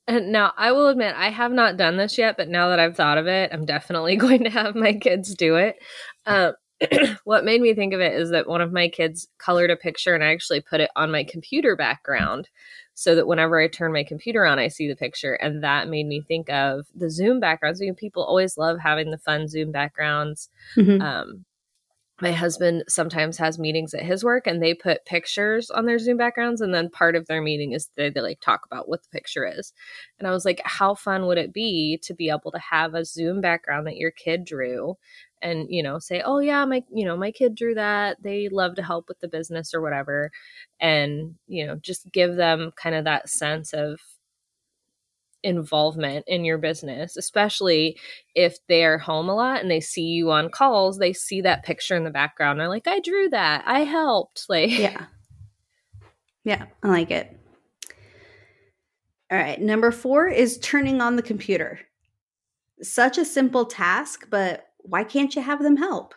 And 0.06 0.34
now 0.34 0.52
I 0.58 0.74
will 0.74 0.88
admit 0.90 1.16
I 1.16 1.30
have 1.30 1.54
not 1.54 1.78
done 1.78 1.96
this 1.96 2.18
yet, 2.18 2.36
but 2.36 2.50
now 2.50 2.70
that 2.70 2.80
I've 2.80 2.98
thought 2.98 3.18
of 3.18 3.28
it, 3.28 3.52
I'm 3.54 3.66
definitely 3.66 4.16
going 4.18 4.44
to 4.44 4.50
have 4.50 4.76
my 4.76 4.94
kids 4.94 5.34
do 5.34 5.56
it. 5.56 5.78
Uh, 6.26 6.52
what 7.24 7.46
made 7.46 7.62
me 7.62 7.74
think 7.74 7.94
of 7.94 8.00
it 8.00 8.14
is 8.14 8.30
that 8.32 8.48
one 8.48 8.62
of 8.62 8.72
my 8.72 8.90
kids 8.90 9.28
colored 9.38 9.72
a 9.72 9.76
picture 9.76 10.14
and 10.14 10.24
I 10.24 10.32
actually 10.32 10.62
put 10.62 10.82
it 10.82 10.90
on 10.96 11.12
my 11.12 11.24
computer 11.24 11.76
background 11.76 12.50
so 12.94 13.16
that 13.16 13.28
whenever 13.28 13.60
I 13.60 13.68
turn 13.68 13.92
my 13.92 14.04
computer 14.04 14.46
on, 14.46 14.60
I 14.60 14.68
see 14.68 14.88
the 14.88 14.96
picture. 14.96 15.34
And 15.34 15.64
that 15.64 15.88
made 15.88 16.06
me 16.06 16.22
think 16.22 16.50
of 16.50 16.86
the 16.96 17.10
Zoom 17.10 17.40
backgrounds. 17.40 17.82
You 17.82 17.88
know, 17.88 17.96
people 17.96 18.24
always 18.24 18.58
love 18.58 18.78
having 18.80 19.12
the 19.12 19.18
fun 19.18 19.48
Zoom 19.48 19.72
backgrounds. 19.72 20.50
Mm-hmm. 20.78 21.02
Um, 21.02 21.46
my 22.22 22.32
husband 22.32 22.84
sometimes 22.88 23.38
has 23.38 23.58
meetings 23.58 23.94
at 23.94 24.04
his 24.04 24.24
work 24.24 24.46
and 24.46 24.62
they 24.62 24.74
put 24.74 25.06
pictures 25.06 25.72
on 25.72 25.86
their 25.86 25.98
zoom 25.98 26.16
backgrounds 26.16 26.62
and 26.62 26.74
then 26.74 26.90
part 26.90 27.16
of 27.16 27.26
their 27.26 27.42
meeting 27.42 27.74
is 27.74 27.90
they, 27.98 28.10
they 28.10 28.22
like 28.22 28.40
talk 28.40 28.66
about 28.66 28.88
what 28.88 29.02
the 29.02 29.10
picture 29.10 29.46
is 29.46 29.74
and 30.20 30.28
i 30.28 30.32
was 30.32 30.46
like 30.46 30.62
how 30.64 30.94
fun 30.94 31.26
would 31.26 31.38
it 31.38 31.52
be 31.52 32.00
to 32.04 32.14
be 32.14 32.30
able 32.30 32.52
to 32.52 32.60
have 32.60 32.94
a 32.94 33.04
zoom 33.04 33.42
background 33.42 33.88
that 33.88 33.98
your 33.98 34.12
kid 34.12 34.46
drew 34.46 34.96
and 35.44 35.68
you 35.70 35.84
know 35.84 36.00
say 36.00 36.22
oh 36.26 36.40
yeah 36.40 36.66
my 36.66 36.82
you 36.92 37.06
know 37.06 37.16
my 37.16 37.32
kid 37.32 37.54
drew 37.54 37.76
that 37.76 38.18
they 38.24 38.50
love 38.50 38.76
to 38.76 38.82
help 38.82 39.08
with 39.08 39.20
the 39.20 39.28
business 39.28 39.74
or 39.74 39.82
whatever 39.82 40.32
and 40.80 41.36
you 41.48 41.66
know 41.68 41.76
just 41.76 42.12
give 42.12 42.36
them 42.36 42.72
kind 42.76 42.96
of 42.96 43.04
that 43.04 43.30
sense 43.30 43.74
of 43.74 44.00
involvement 45.44 46.26
in 46.28 46.46
your 46.46 46.58
business, 46.58 47.18
especially 47.18 47.98
if 48.34 48.58
they're 48.68 48.98
home 48.98 49.30
a 49.30 49.36
lot 49.36 49.62
and 49.62 49.70
they 49.70 49.82
see 49.82 50.04
you 50.04 50.32
on 50.32 50.50
calls, 50.50 50.98
they 50.98 51.14
see 51.14 51.42
that 51.42 51.64
picture 51.64 51.96
in 51.96 52.04
the 52.04 52.10
background. 52.10 52.60
They're 52.60 52.70
like, 52.70 52.88
I 52.88 53.00
drew 53.00 53.30
that. 53.30 53.64
I 53.68 53.82
helped. 53.82 54.46
Like, 54.54 54.78
yeah. 54.78 55.06
Yeah, 56.44 56.66
I 56.84 56.90
like 56.90 57.10
it. 57.10 57.36
All 59.32 59.38
right. 59.38 59.60
Number 59.60 59.90
four 59.90 60.28
is 60.28 60.60
turning 60.60 61.02
on 61.02 61.16
the 61.16 61.24
computer. 61.24 61.80
Such 62.84 63.18
a 63.18 63.26
simple 63.26 63.66
task, 63.66 64.28
but 64.30 64.68
why 64.84 65.04
can't 65.04 65.36
you 65.36 65.42
have 65.42 65.62
them 65.62 65.78
help? 65.78 66.14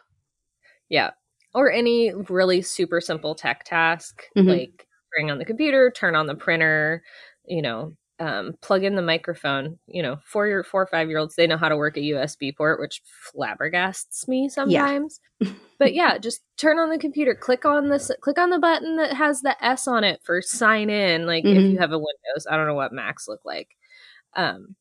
Yeah. 0.88 1.10
Or 1.54 1.70
any 1.70 2.12
really 2.12 2.62
super 2.62 3.00
simple 3.00 3.34
tech 3.34 3.64
task, 3.64 4.24
mm-hmm. 4.36 4.48
like 4.48 4.86
bring 5.12 5.30
on 5.30 5.38
the 5.38 5.44
computer, 5.44 5.90
turn 5.90 6.14
on 6.14 6.26
the 6.26 6.34
printer, 6.34 7.02
you 7.46 7.62
know, 7.62 7.96
um, 8.18 8.54
plug 8.62 8.84
in 8.84 8.94
the 8.94 9.02
microphone. 9.02 9.78
You 9.86 10.02
know, 10.02 10.18
four 10.24 10.46
year, 10.46 10.62
four 10.64 10.82
or 10.82 10.86
five 10.86 11.08
year 11.08 11.18
olds, 11.18 11.34
they 11.34 11.46
know 11.46 11.56
how 11.56 11.68
to 11.68 11.76
work 11.76 11.96
a 11.96 12.00
USB 12.00 12.54
port, 12.56 12.80
which 12.80 13.02
flabbergasts 13.34 14.26
me 14.28 14.48
sometimes. 14.48 15.20
Yeah. 15.40 15.50
but 15.78 15.94
yeah, 15.94 16.18
just 16.18 16.42
turn 16.56 16.78
on 16.78 16.90
the 16.90 16.98
computer, 16.98 17.34
click 17.34 17.64
on 17.64 17.88
this, 17.88 18.10
click 18.20 18.38
on 18.38 18.50
the 18.50 18.58
button 18.58 18.96
that 18.96 19.14
has 19.14 19.42
the 19.42 19.62
S 19.64 19.86
on 19.86 20.04
it 20.04 20.20
for 20.24 20.40
sign 20.42 20.90
in. 20.90 21.26
Like 21.26 21.44
mm-hmm. 21.44 21.58
if 21.58 21.72
you 21.72 21.78
have 21.78 21.92
a 21.92 21.98
Windows, 21.98 22.46
I 22.50 22.56
don't 22.56 22.66
know 22.66 22.74
what 22.74 22.92
Macs 22.92 23.28
look 23.28 23.44
like. 23.44 23.68
Um, 24.34 24.76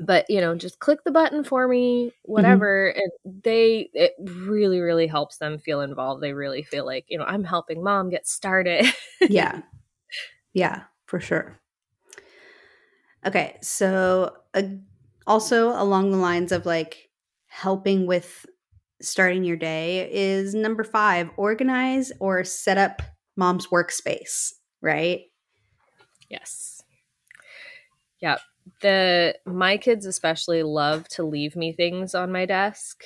but 0.00 0.24
you 0.28 0.40
know 0.40 0.54
just 0.54 0.78
click 0.78 1.04
the 1.04 1.10
button 1.10 1.44
for 1.44 1.68
me 1.68 2.06
mm-hmm. 2.06 2.32
whatever 2.32 2.92
mm-hmm. 2.92 3.00
and 3.00 3.42
they 3.42 3.90
it 3.94 4.12
really 4.18 4.80
really 4.80 5.06
helps 5.06 5.38
them 5.38 5.58
feel 5.58 5.80
involved. 5.80 6.22
They 6.22 6.32
really 6.32 6.62
feel 6.62 6.84
like 6.84 7.04
you 7.08 7.18
know 7.18 7.24
i'm 7.24 7.44
helping 7.44 7.82
mom 7.82 8.10
get 8.10 8.26
started. 8.26 8.86
Yeah. 9.20 9.62
Yeah 10.54 10.84
for 11.04 11.20
sure. 11.20 11.60
Okay 13.24 13.58
so 13.60 14.34
uh, 14.54 14.62
also 15.26 15.70
along 15.70 16.10
the 16.10 16.16
lines 16.16 16.50
of 16.50 16.66
like 16.66 17.10
helping 17.46 18.06
with 18.06 18.44
starting 19.00 19.44
your 19.44 19.56
day 19.56 20.10
is 20.10 20.54
number 20.54 20.82
five 20.82 21.30
organize 21.36 22.10
or 22.18 22.42
set 22.42 22.78
up 22.78 23.02
mom's 23.36 23.68
workspace 23.68 24.54
right? 24.80 25.20
Yes. 26.28 26.82
Yeah 28.20 28.38
the 28.80 29.34
my 29.46 29.76
kids 29.76 30.06
especially 30.06 30.62
love 30.62 31.08
to 31.08 31.24
leave 31.24 31.56
me 31.56 31.72
things 31.72 32.14
on 32.14 32.32
my 32.32 32.46
desk 32.46 33.02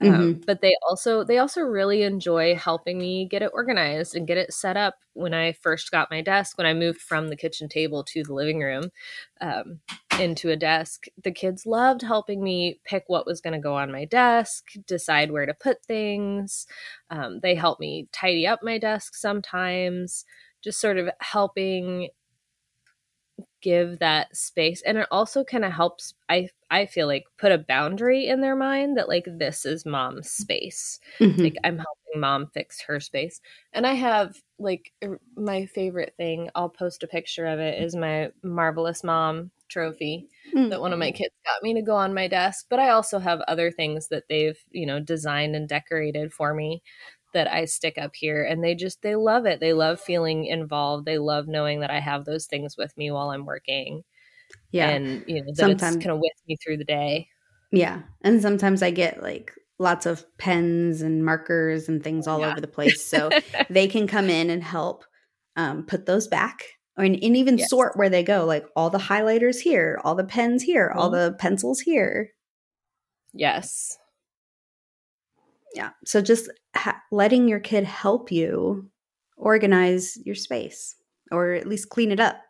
um, 0.00 0.08
mm-hmm. 0.10 0.40
but 0.46 0.60
they 0.60 0.74
also 0.88 1.24
they 1.24 1.38
also 1.38 1.60
really 1.60 2.02
enjoy 2.02 2.54
helping 2.54 2.98
me 2.98 3.26
get 3.26 3.42
it 3.42 3.50
organized 3.52 4.14
and 4.14 4.28
get 4.28 4.36
it 4.36 4.52
set 4.52 4.76
up 4.76 4.94
when 5.14 5.34
i 5.34 5.52
first 5.52 5.90
got 5.90 6.10
my 6.10 6.20
desk 6.20 6.56
when 6.56 6.66
i 6.66 6.74
moved 6.74 7.00
from 7.00 7.28
the 7.28 7.36
kitchen 7.36 7.68
table 7.68 8.04
to 8.04 8.22
the 8.22 8.32
living 8.32 8.60
room 8.60 8.90
um, 9.40 9.80
into 10.20 10.50
a 10.50 10.56
desk 10.56 11.06
the 11.22 11.32
kids 11.32 11.66
loved 11.66 12.02
helping 12.02 12.42
me 12.42 12.80
pick 12.84 13.04
what 13.08 13.26
was 13.26 13.40
going 13.40 13.52
to 13.52 13.58
go 13.58 13.74
on 13.74 13.90
my 13.90 14.04
desk 14.04 14.66
decide 14.86 15.32
where 15.32 15.46
to 15.46 15.54
put 15.54 15.84
things 15.84 16.66
um, 17.10 17.40
they 17.42 17.54
help 17.54 17.80
me 17.80 18.08
tidy 18.12 18.46
up 18.46 18.60
my 18.62 18.78
desk 18.78 19.16
sometimes 19.16 20.24
just 20.62 20.80
sort 20.80 20.98
of 20.98 21.08
helping 21.20 22.08
give 23.60 23.98
that 23.98 24.34
space 24.36 24.82
and 24.82 24.98
it 24.98 25.06
also 25.10 25.42
kind 25.44 25.64
of 25.64 25.72
helps 25.72 26.14
i 26.28 26.48
i 26.70 26.86
feel 26.86 27.06
like 27.06 27.24
put 27.38 27.52
a 27.52 27.58
boundary 27.58 28.26
in 28.26 28.40
their 28.40 28.56
mind 28.56 28.96
that 28.96 29.08
like 29.08 29.26
this 29.26 29.64
is 29.64 29.84
mom's 29.84 30.30
space 30.30 31.00
mm-hmm. 31.18 31.42
like 31.42 31.56
i'm 31.64 31.76
helping 31.76 32.20
mom 32.20 32.46
fix 32.54 32.80
her 32.80 33.00
space 33.00 33.40
and 33.72 33.86
i 33.86 33.94
have 33.94 34.36
like 34.58 34.92
my 35.36 35.66
favorite 35.66 36.14
thing 36.16 36.48
i'll 36.54 36.68
post 36.68 37.02
a 37.02 37.08
picture 37.08 37.46
of 37.46 37.58
it 37.58 37.82
is 37.82 37.96
my 37.96 38.30
marvelous 38.42 39.02
mom 39.02 39.50
trophy 39.68 40.28
mm-hmm. 40.54 40.70
that 40.70 40.80
one 40.80 40.92
of 40.92 40.98
my 40.98 41.10
kids 41.10 41.34
got 41.44 41.62
me 41.62 41.74
to 41.74 41.82
go 41.82 41.94
on 41.94 42.14
my 42.14 42.26
desk 42.26 42.66
but 42.70 42.78
i 42.78 42.90
also 42.90 43.18
have 43.18 43.40
other 43.42 43.70
things 43.70 44.08
that 44.08 44.24
they've 44.28 44.58
you 44.70 44.86
know 44.86 45.00
designed 45.00 45.54
and 45.54 45.68
decorated 45.68 46.32
for 46.32 46.54
me 46.54 46.82
that 47.34 47.50
I 47.50 47.64
stick 47.64 47.98
up 47.98 48.14
here 48.14 48.44
and 48.44 48.62
they 48.62 48.74
just 48.74 49.02
they 49.02 49.16
love 49.16 49.46
it. 49.46 49.60
They 49.60 49.72
love 49.72 50.00
feeling 50.00 50.46
involved. 50.46 51.04
They 51.04 51.18
love 51.18 51.48
knowing 51.48 51.80
that 51.80 51.90
I 51.90 52.00
have 52.00 52.24
those 52.24 52.46
things 52.46 52.76
with 52.76 52.96
me 52.96 53.10
while 53.10 53.30
I'm 53.30 53.46
working. 53.46 54.04
Yeah. 54.72 54.88
And 54.88 55.24
you 55.26 55.36
know, 55.36 55.46
that 55.46 55.56
sometimes, 55.56 55.96
it's 55.96 56.04
kind 56.04 56.14
of 56.14 56.20
with 56.20 56.32
me 56.46 56.56
through 56.56 56.78
the 56.78 56.84
day. 56.84 57.28
Yeah. 57.70 58.02
And 58.22 58.40
sometimes 58.40 58.82
I 58.82 58.90
get 58.90 59.22
like 59.22 59.52
lots 59.78 60.06
of 60.06 60.24
pens 60.38 61.02
and 61.02 61.24
markers 61.24 61.88
and 61.88 62.02
things 62.02 62.26
all 62.26 62.40
yeah. 62.40 62.50
over 62.50 62.60
the 62.60 62.66
place. 62.66 63.04
So 63.04 63.30
they 63.70 63.86
can 63.86 64.06
come 64.06 64.30
in 64.30 64.50
and 64.50 64.62
help 64.62 65.04
um, 65.56 65.84
put 65.84 66.06
those 66.06 66.28
back 66.28 66.64
and, 66.96 67.14
and 67.22 67.36
even 67.36 67.58
yes. 67.58 67.70
sort 67.70 67.96
where 67.96 68.10
they 68.10 68.22
go, 68.22 68.44
like 68.44 68.66
all 68.74 68.90
the 68.90 68.98
highlighters 68.98 69.60
here, 69.60 70.00
all 70.04 70.14
the 70.14 70.24
pens 70.24 70.62
here, 70.62 70.88
mm-hmm. 70.88 70.98
all 70.98 71.10
the 71.10 71.36
pencils 71.38 71.80
here. 71.80 72.30
Yes. 73.32 73.98
Yeah. 75.74 75.90
So 76.04 76.20
just 76.20 76.50
ha- 76.74 77.00
letting 77.10 77.48
your 77.48 77.60
kid 77.60 77.84
help 77.84 78.32
you 78.32 78.90
organize 79.36 80.18
your 80.24 80.34
space 80.34 80.96
or 81.30 81.52
at 81.52 81.68
least 81.68 81.90
clean 81.90 82.10
it 82.10 82.20
up. 82.20 82.40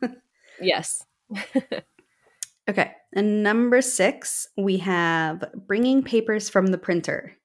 yes. 0.60 1.04
okay. 2.68 2.92
And 3.14 3.42
number 3.42 3.80
six, 3.80 4.48
we 4.56 4.78
have 4.78 5.44
bringing 5.66 6.02
papers 6.02 6.48
from 6.48 6.68
the 6.68 6.78
printer. 6.78 7.36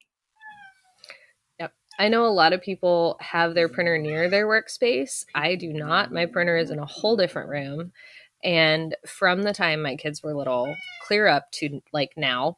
Yep. 1.59 1.73
I 1.99 2.07
know 2.09 2.25
a 2.25 2.27
lot 2.27 2.53
of 2.53 2.61
people 2.61 3.17
have 3.21 3.53
their 3.53 3.69
printer 3.69 3.97
near 3.97 4.29
their 4.29 4.47
workspace. 4.47 5.25
I 5.35 5.55
do 5.55 5.71
not. 5.71 6.11
My 6.11 6.25
printer 6.25 6.57
is 6.57 6.71
in 6.71 6.79
a 6.79 6.85
whole 6.85 7.15
different 7.15 7.49
room. 7.49 7.91
And 8.43 8.95
from 9.05 9.43
the 9.43 9.53
time 9.53 9.81
my 9.81 9.95
kids 9.95 10.23
were 10.23 10.33
little, 10.33 10.75
clear 11.05 11.27
up 11.27 11.51
to 11.53 11.81
like 11.93 12.13
now, 12.17 12.57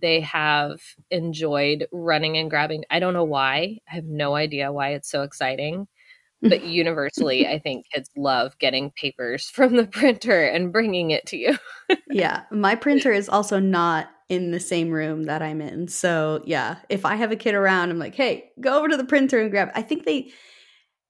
they 0.00 0.20
have 0.20 0.80
enjoyed 1.10 1.86
running 1.92 2.36
and 2.36 2.50
grabbing. 2.50 2.84
I 2.90 2.98
don't 2.98 3.14
know 3.14 3.24
why. 3.24 3.78
I 3.90 3.94
have 3.94 4.04
no 4.04 4.34
idea 4.34 4.72
why 4.72 4.90
it's 4.90 5.10
so 5.10 5.22
exciting. 5.22 5.86
But 6.42 6.64
universally, 6.64 7.46
I 7.46 7.58
think 7.58 7.86
kids 7.92 8.10
love 8.16 8.58
getting 8.58 8.90
papers 8.90 9.48
from 9.48 9.76
the 9.76 9.86
printer 9.86 10.44
and 10.44 10.72
bringing 10.72 11.10
it 11.10 11.26
to 11.26 11.36
you. 11.36 11.56
yeah. 12.10 12.42
My 12.50 12.74
printer 12.74 13.12
is 13.12 13.28
also 13.30 13.58
not 13.58 14.08
in 14.28 14.50
the 14.50 14.60
same 14.60 14.90
room 14.90 15.24
that 15.24 15.42
I'm 15.42 15.60
in. 15.60 15.88
So, 15.88 16.42
yeah, 16.44 16.76
if 16.88 17.04
I 17.04 17.16
have 17.16 17.30
a 17.30 17.36
kid 17.36 17.54
around, 17.54 17.90
I'm 17.90 17.98
like, 17.98 18.14
hey, 18.14 18.50
go 18.60 18.78
over 18.78 18.88
to 18.88 18.96
the 18.96 19.04
printer 19.04 19.40
and 19.40 19.50
grab. 19.50 19.70
I 19.74 19.82
think 19.82 20.04
they, 20.04 20.32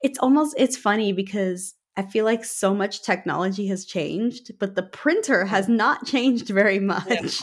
it's 0.02 0.18
almost, 0.18 0.54
it's 0.58 0.76
funny 0.76 1.12
because 1.12 1.74
I 1.96 2.02
feel 2.02 2.24
like 2.24 2.44
so 2.44 2.74
much 2.74 3.02
technology 3.02 3.68
has 3.68 3.84
changed, 3.84 4.52
but 4.58 4.74
the 4.74 4.82
printer 4.82 5.44
has 5.44 5.66
mm. 5.66 5.76
not 5.76 6.06
changed 6.06 6.48
very 6.48 6.80
much. 6.80 7.40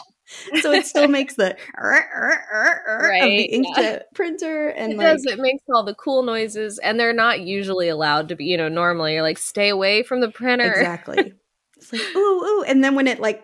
So 0.61 0.71
it 0.71 0.85
still 0.85 1.07
makes 1.09 1.35
the 1.35 1.55
right, 1.77 3.23
of 3.23 3.29
the 3.29 3.49
inkjet 3.53 3.77
yeah. 3.77 3.99
printer 4.13 4.69
and 4.69 4.93
it 4.93 4.97
like, 4.97 5.07
does 5.07 5.25
it 5.25 5.39
makes 5.39 5.63
all 5.73 5.83
the 5.83 5.95
cool 5.95 6.23
noises 6.23 6.79
and 6.79 6.99
they're 6.99 7.13
not 7.13 7.41
usually 7.41 7.89
allowed 7.89 8.29
to 8.29 8.35
be 8.35 8.45
you 8.45 8.57
know 8.57 8.69
normally 8.69 9.13
you're 9.13 9.21
like 9.21 9.37
stay 9.37 9.69
away 9.69 10.03
from 10.03 10.21
the 10.21 10.29
printer 10.29 10.71
exactly 10.71 11.33
it's 11.77 11.91
like 11.91 12.01
ooh 12.15 12.43
ooh 12.43 12.63
and 12.63 12.83
then 12.83 12.95
when 12.95 13.07
it 13.07 13.19
like 13.19 13.43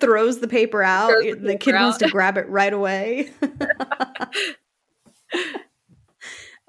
throws 0.00 0.40
the 0.40 0.48
paper 0.48 0.82
out 0.82 1.10
the, 1.22 1.34
the 1.34 1.56
kid 1.56 1.74
out. 1.74 1.82
wants 1.82 1.98
to 1.98 2.08
grab 2.08 2.38
it 2.38 2.48
right 2.48 2.72
away 2.72 3.30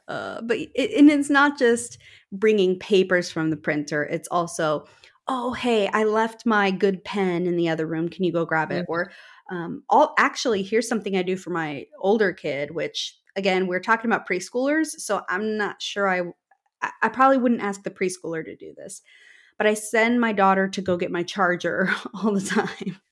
uh, 0.07 0.41
but 0.41 0.57
it, 0.57 0.97
and 0.97 1.09
it's 1.09 1.29
not 1.29 1.57
just 1.57 1.97
bringing 2.31 2.77
papers 2.79 3.31
from 3.31 3.49
the 3.49 3.57
printer 3.57 4.03
it's 4.03 4.27
also 4.29 4.85
oh 5.27 5.53
hey 5.53 5.87
i 5.87 6.03
left 6.03 6.45
my 6.45 6.69
good 6.69 7.03
pen 7.03 7.47
in 7.47 7.55
the 7.55 7.67
other 7.67 7.87
room 7.87 8.09
can 8.09 8.23
you 8.23 8.31
go 8.31 8.45
grab 8.45 8.71
it 8.71 8.83
mm-hmm. 8.83 8.91
or 8.91 9.11
um, 9.49 9.83
all 9.89 10.13
actually 10.17 10.63
here's 10.63 10.87
something 10.87 11.15
i 11.15 11.21
do 11.21 11.37
for 11.37 11.51
my 11.51 11.85
older 11.99 12.33
kid 12.33 12.71
which 12.71 13.17
again 13.35 13.67
we're 13.67 13.79
talking 13.79 14.09
about 14.09 14.27
preschoolers 14.27 14.87
so 14.97 15.21
i'm 15.29 15.57
not 15.57 15.81
sure 15.81 16.09
i 16.09 16.21
i 17.01 17.09
probably 17.09 17.37
wouldn't 17.37 17.61
ask 17.61 17.83
the 17.83 17.91
preschooler 17.91 18.43
to 18.43 18.55
do 18.55 18.73
this 18.75 19.01
but 19.57 19.67
i 19.67 19.73
send 19.73 20.19
my 20.19 20.31
daughter 20.31 20.67
to 20.67 20.81
go 20.81 20.97
get 20.97 21.11
my 21.11 21.23
charger 21.23 21.89
all 22.13 22.33
the 22.33 22.41
time. 22.41 22.99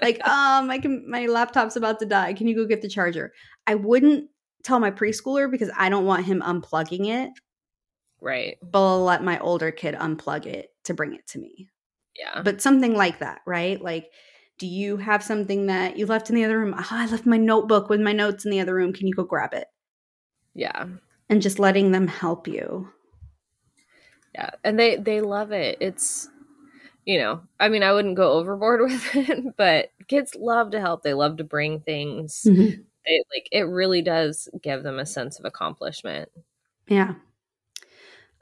Like 0.00 0.26
um 0.26 0.70
I 0.70 0.78
can 0.78 1.04
my 1.08 1.26
laptop's 1.26 1.76
about 1.76 1.98
to 1.98 2.06
die. 2.06 2.32
Can 2.32 2.46
you 2.48 2.54
go 2.54 2.64
get 2.64 2.80
the 2.80 2.88
charger? 2.88 3.32
I 3.66 3.74
wouldn't 3.74 4.30
tell 4.62 4.80
my 4.80 4.90
preschooler 4.90 5.50
because 5.50 5.70
i 5.76 5.88
don't 5.88 6.06
want 6.06 6.24
him 6.24 6.40
unplugging 6.40 7.06
it. 7.06 7.30
Right. 8.20 8.56
But 8.62 8.78
i'll 8.78 9.04
let 9.04 9.22
my 9.22 9.38
older 9.40 9.70
kid 9.70 9.94
unplug 9.94 10.46
it 10.46 10.70
to 10.84 10.94
bring 10.94 11.14
it 11.14 11.26
to 11.28 11.38
me. 11.38 11.68
Yeah. 12.18 12.42
But 12.42 12.62
something 12.62 12.94
like 12.94 13.18
that 13.18 13.40
right? 13.46 13.80
Like 13.80 14.10
do 14.62 14.68
you 14.68 14.96
have 14.96 15.24
something 15.24 15.66
that 15.66 15.98
you 15.98 16.06
left 16.06 16.30
in 16.30 16.36
the 16.36 16.44
other 16.44 16.56
room? 16.56 16.72
Oh, 16.78 16.86
I 16.88 17.06
left 17.06 17.26
my 17.26 17.36
notebook 17.36 17.88
with 17.88 18.00
my 18.00 18.12
notes 18.12 18.44
in 18.44 18.52
the 18.52 18.60
other 18.60 18.76
room. 18.76 18.92
Can 18.92 19.08
you 19.08 19.12
go 19.12 19.24
grab 19.24 19.54
it? 19.54 19.66
Yeah. 20.54 20.86
And 21.28 21.42
just 21.42 21.58
letting 21.58 21.90
them 21.90 22.06
help 22.06 22.46
you. 22.46 22.88
Yeah. 24.32 24.50
And 24.62 24.78
they 24.78 24.94
they 24.94 25.20
love 25.20 25.50
it. 25.50 25.78
It's 25.80 26.28
you 27.06 27.18
know, 27.18 27.40
I 27.58 27.70
mean, 27.70 27.82
I 27.82 27.92
wouldn't 27.92 28.14
go 28.14 28.30
overboard 28.38 28.82
with 28.82 29.16
it, 29.16 29.56
but 29.56 29.90
kids 30.06 30.36
love 30.36 30.70
to 30.70 30.80
help. 30.80 31.02
They 31.02 31.14
love 31.14 31.38
to 31.38 31.44
bring 31.44 31.80
things. 31.80 32.42
Mm-hmm. 32.46 32.82
They, 33.04 33.24
like 33.34 33.48
it 33.50 33.62
really 33.62 34.00
does 34.00 34.48
give 34.62 34.84
them 34.84 35.00
a 35.00 35.06
sense 35.06 35.40
of 35.40 35.44
accomplishment. 35.44 36.28
Yeah. 36.86 37.14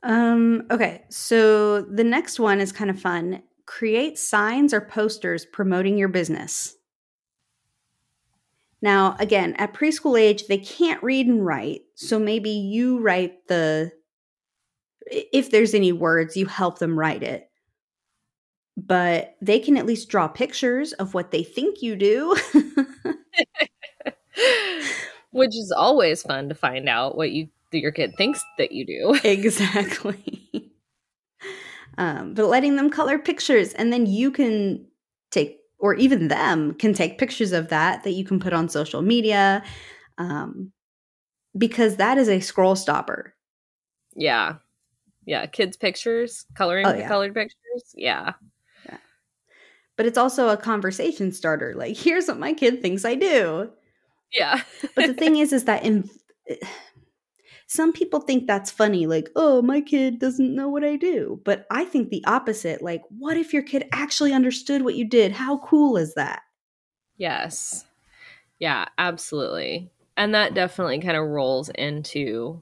Um 0.03 0.67
okay, 0.71 1.05
so 1.09 1.81
the 1.81 2.05
next 2.05 2.39
one 2.39 2.61
is 2.61 2.73
kind 2.73 2.91
of 2.91 3.01
fun 3.01 3.43
create 3.71 4.19
signs 4.19 4.75
or 4.75 4.81
posters 4.81 5.47
promoting 5.47 5.97
your 5.97 6.09
business. 6.09 6.75
Now, 8.83 9.15
again, 9.21 9.55
at 9.59 9.75
preschool 9.75 10.21
age, 10.21 10.49
they 10.49 10.59
can't 10.59 11.01
read 11.05 11.29
and 11.29 11.47
write. 11.47 11.83
So 11.95 12.19
maybe 12.19 12.51
you 12.51 12.99
write 12.99 13.47
the, 13.47 13.93
if 15.07 15.53
there's 15.53 15.73
any 15.73 15.93
words, 15.93 16.37
you 16.37 16.47
help 16.47 16.81
them 16.81 16.99
write 16.99 17.23
it. 17.23 17.49
But 18.77 19.37
they 19.41 19.61
can 19.61 19.77
at 19.77 19.87
least 19.87 20.09
draw 20.09 20.27
pictures 20.27 20.93
of 20.95 21.15
what 21.15 21.31
they 21.31 21.45
think 21.45 21.81
you 21.81 21.95
do. 21.95 22.37
Which 25.31 25.55
is 25.55 25.73
always 25.77 26.23
fun 26.23 26.49
to 26.49 26.57
find 26.57 26.89
out 26.89 27.17
what 27.17 27.31
you 27.31 27.51
your 27.71 27.93
kid 27.93 28.17
thinks 28.17 28.45
that 28.59 28.73
you 28.73 28.85
do. 28.85 29.21
exactly. 29.23 30.70
Um, 31.99 32.35
but 32.35 32.47
letting 32.47 32.77
them 32.77 32.91
color 32.91 33.19
pictures. 33.19 33.73
And 33.75 33.93
then 33.93 34.07
you 34.07 34.31
can 34.31 34.87
take 35.31 35.59
or 35.79 35.95
even 35.95 36.29
them 36.29 36.75
can 36.75 36.93
take 36.93 37.19
pictures 37.19 37.53
of 37.53 37.69
that 37.69 38.05
that 38.05 38.13
you 38.13 38.25
can 38.25 38.39
put 38.39 38.53
on 38.53 38.69
social 38.69 39.03
media 39.03 39.63
um, 40.19 40.71
because 41.57 41.97
that 41.97 42.19
is 42.19 42.29
a 42.29 42.41
scroll 42.41 42.77
stopper. 42.77 43.35
Yeah. 44.15 44.57
Yeah 45.27 45.47
kids 45.47 45.77
pictures 45.77 46.47
coloring 46.55 46.87
oh, 46.87 46.95
yeah. 46.95 47.09
colored 47.09 47.35
pictures. 47.35 47.95
Yeah. 47.95 48.33
Yeah. 48.87 48.99
But 49.97 50.07
it's 50.07 50.19
also 50.19 50.49
a 50.49 50.57
conversation 50.57 51.33
starter. 51.33 51.75
Like 51.77 51.97
here's 51.97 52.29
what 52.29 52.39
my 52.39 52.53
kid 52.53 52.83
thinks 52.83 53.05
i 53.05 53.15
do. 53.15 53.71
Yeah. 54.33 54.63
But 54.95 55.07
the 55.07 55.15
thing 55.15 55.37
is 55.39 55.53
is 55.53 55.65
that 55.65 55.85
in 55.85 56.09
some 57.71 57.93
people 57.93 58.19
think 58.19 58.49
that's 58.49 58.69
funny, 58.69 59.07
like, 59.07 59.31
oh, 59.37 59.63
my 59.63 59.81
kid 59.81 60.19
doesn't 60.19 60.57
know 60.57 60.69
what 60.69 60.83
I 60.83 60.97
do. 60.97 61.41
But 61.45 61.67
I 61.71 61.85
think 61.85 62.09
the 62.09 62.25
opposite. 62.27 62.83
Like, 62.83 63.03
what 63.17 63.37
if 63.37 63.53
your 63.53 63.63
kid 63.63 63.89
actually 63.93 64.33
understood 64.33 64.83
what 64.83 64.97
you 64.97 65.05
did? 65.05 65.31
How 65.31 65.59
cool 65.59 65.97
is 65.97 66.15
that? 66.15 66.43
Yes. 67.17 67.85
Yeah, 68.59 68.87
absolutely. 68.99 69.89
And 70.17 70.35
that 70.35 70.53
definitely 70.53 70.99
kind 70.99 71.17
of 71.17 71.29
rolls 71.29 71.69
into 71.69 72.61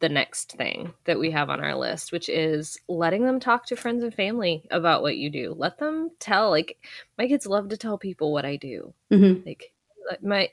the 0.00 0.08
next 0.08 0.54
thing 0.54 0.92
that 1.04 1.20
we 1.20 1.30
have 1.30 1.48
on 1.48 1.60
our 1.60 1.76
list, 1.76 2.10
which 2.10 2.28
is 2.28 2.80
letting 2.88 3.24
them 3.24 3.38
talk 3.38 3.66
to 3.66 3.76
friends 3.76 4.02
and 4.02 4.12
family 4.12 4.66
about 4.72 5.02
what 5.02 5.18
you 5.18 5.30
do. 5.30 5.54
Let 5.56 5.78
them 5.78 6.10
tell. 6.18 6.50
Like, 6.50 6.78
my 7.16 7.28
kids 7.28 7.46
love 7.46 7.68
to 7.68 7.76
tell 7.76 7.96
people 7.96 8.32
what 8.32 8.44
I 8.44 8.56
do. 8.56 8.92
Mm-hmm. 9.12 9.46
Like, 9.46 9.72
my 10.20 10.50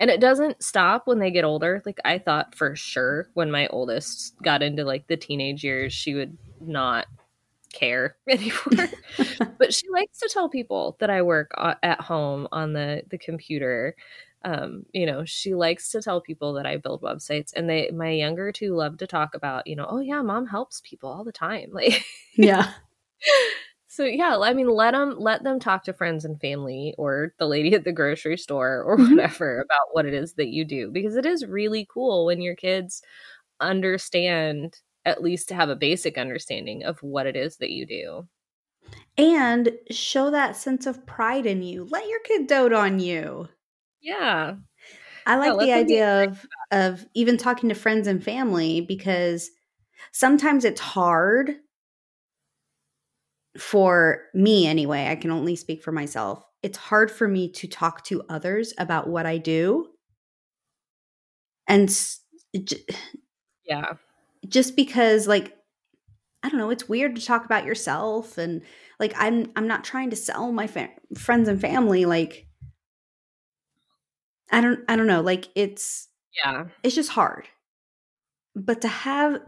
and 0.00 0.10
it 0.10 0.20
doesn't 0.20 0.62
stop 0.62 1.06
when 1.06 1.18
they 1.18 1.30
get 1.30 1.44
older. 1.44 1.82
Like 1.86 1.98
I 2.04 2.18
thought 2.18 2.54
for 2.54 2.76
sure 2.76 3.28
when 3.34 3.50
my 3.50 3.66
oldest 3.68 4.34
got 4.42 4.62
into 4.62 4.84
like 4.84 5.06
the 5.06 5.16
teenage 5.16 5.64
years, 5.64 5.92
she 5.92 6.14
would 6.14 6.36
not 6.60 7.06
care 7.72 8.16
anymore. 8.28 8.88
but 9.58 9.74
she 9.74 9.88
likes 9.90 10.18
to 10.20 10.30
tell 10.32 10.48
people 10.48 10.96
that 11.00 11.10
I 11.10 11.22
work 11.22 11.50
at 11.82 12.00
home 12.00 12.48
on 12.52 12.72
the 12.72 13.02
the 13.10 13.18
computer. 13.18 13.94
Um, 14.46 14.84
you 14.92 15.06
know, 15.06 15.24
she 15.24 15.54
likes 15.54 15.90
to 15.92 16.02
tell 16.02 16.20
people 16.20 16.52
that 16.54 16.66
I 16.66 16.76
build 16.76 17.00
websites 17.02 17.52
and 17.56 17.68
they 17.68 17.90
my 17.90 18.10
younger 18.10 18.52
two 18.52 18.74
love 18.74 18.98
to 18.98 19.06
talk 19.06 19.34
about, 19.34 19.66
you 19.66 19.74
know, 19.76 19.86
oh 19.88 20.00
yeah, 20.00 20.20
mom 20.22 20.46
helps 20.46 20.82
people 20.84 21.10
all 21.10 21.24
the 21.24 21.32
time. 21.32 21.70
Like 21.72 22.04
Yeah. 22.34 22.72
So 23.94 24.04
yeah, 24.04 24.38
I 24.40 24.54
mean, 24.54 24.68
let 24.68 24.90
them 24.90 25.14
let 25.20 25.44
them 25.44 25.60
talk 25.60 25.84
to 25.84 25.92
friends 25.92 26.24
and 26.24 26.40
family 26.40 26.96
or 26.98 27.32
the 27.38 27.46
lady 27.46 27.74
at 27.74 27.84
the 27.84 27.92
grocery 27.92 28.36
store 28.36 28.82
or 28.82 28.98
mm-hmm. 28.98 29.14
whatever 29.14 29.60
about 29.60 29.86
what 29.92 30.04
it 30.04 30.12
is 30.12 30.34
that 30.34 30.48
you 30.48 30.64
do 30.64 30.90
because 30.90 31.14
it 31.14 31.24
is 31.24 31.46
really 31.46 31.86
cool 31.88 32.26
when 32.26 32.42
your 32.42 32.56
kids 32.56 33.02
understand 33.60 34.74
at 35.04 35.22
least 35.22 35.48
to 35.50 35.54
have 35.54 35.68
a 35.68 35.76
basic 35.76 36.18
understanding 36.18 36.82
of 36.82 37.00
what 37.04 37.28
it 37.28 37.36
is 37.36 37.58
that 37.58 37.70
you 37.70 37.86
do. 37.86 38.26
And 39.16 39.70
show 39.92 40.28
that 40.32 40.56
sense 40.56 40.86
of 40.86 41.06
pride 41.06 41.46
in 41.46 41.62
you. 41.62 41.86
Let 41.88 42.08
your 42.08 42.20
kid 42.24 42.48
dote 42.48 42.72
on 42.72 42.98
you. 42.98 43.48
Yeah. 44.02 44.56
I 45.24 45.36
like 45.36 45.52
yeah, 45.60 45.66
the 45.66 45.72
idea 45.72 46.24
of 46.24 46.46
of 46.72 47.06
even 47.14 47.36
talking 47.36 47.68
to 47.68 47.76
friends 47.76 48.08
and 48.08 48.24
family 48.24 48.80
because 48.80 49.52
sometimes 50.10 50.64
it's 50.64 50.80
hard 50.80 51.54
for 53.58 54.22
me 54.34 54.66
anyway, 54.66 55.08
I 55.08 55.16
can 55.16 55.30
only 55.30 55.56
speak 55.56 55.82
for 55.82 55.92
myself. 55.92 56.44
It's 56.62 56.78
hard 56.78 57.10
for 57.10 57.28
me 57.28 57.50
to 57.52 57.68
talk 57.68 58.04
to 58.04 58.22
others 58.28 58.72
about 58.78 59.08
what 59.08 59.26
I 59.26 59.38
do. 59.38 59.88
And 61.68 61.94
yeah. 63.64 63.92
Just 64.48 64.76
because 64.76 65.26
like 65.26 65.56
I 66.42 66.48
don't 66.50 66.58
know, 66.58 66.70
it's 66.70 66.88
weird 66.88 67.16
to 67.16 67.24
talk 67.24 67.44
about 67.46 67.64
yourself 67.64 68.36
and 68.36 68.62
like 69.00 69.14
I'm 69.16 69.50
I'm 69.56 69.66
not 69.66 69.84
trying 69.84 70.10
to 70.10 70.16
sell 70.16 70.52
my 70.52 70.66
fa- 70.66 70.90
friends 71.16 71.48
and 71.48 71.60
family 71.60 72.04
like 72.04 72.46
I 74.50 74.60
don't 74.60 74.80
I 74.88 74.96
don't 74.96 75.06
know, 75.06 75.22
like 75.22 75.48
it's 75.54 76.08
yeah. 76.44 76.66
It's 76.82 76.94
just 76.94 77.10
hard. 77.10 77.48
But 78.56 78.82
to 78.82 78.88
have 78.88 79.40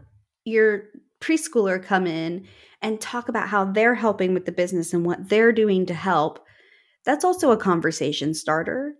your 0.45 0.85
preschooler 1.21 1.83
come 1.83 2.07
in 2.07 2.47
and 2.81 3.01
talk 3.01 3.29
about 3.29 3.47
how 3.47 3.65
they're 3.65 3.95
helping 3.95 4.33
with 4.33 4.45
the 4.45 4.51
business 4.51 4.93
and 4.93 5.05
what 5.05 5.29
they're 5.29 5.51
doing 5.51 5.85
to 5.87 5.93
help, 5.93 6.39
that's 7.05 7.25
also 7.25 7.51
a 7.51 7.57
conversation 7.57 8.33
starter. 8.33 8.95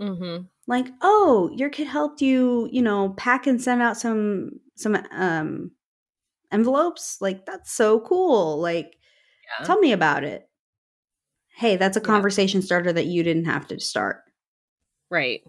Mm-hmm. 0.00 0.44
Like, 0.66 0.86
oh, 1.00 1.50
your 1.54 1.70
kid 1.70 1.88
helped 1.88 2.22
you, 2.22 2.68
you 2.70 2.82
know, 2.82 3.10
pack 3.16 3.46
and 3.46 3.60
send 3.60 3.82
out 3.82 3.96
some 3.96 4.50
some 4.76 4.96
um 5.10 5.70
envelopes. 6.50 7.18
Like, 7.20 7.46
that's 7.46 7.72
so 7.72 8.00
cool. 8.00 8.60
Like, 8.60 8.96
yeah. 9.58 9.66
tell 9.66 9.78
me 9.78 9.92
about 9.92 10.24
it. 10.24 10.48
Hey, 11.54 11.76
that's 11.76 11.96
a 11.96 12.00
conversation 12.00 12.60
yeah. 12.60 12.66
starter 12.66 12.92
that 12.92 13.06
you 13.06 13.22
didn't 13.22 13.44
have 13.46 13.66
to 13.68 13.80
start. 13.80 14.22
Right. 15.10 15.42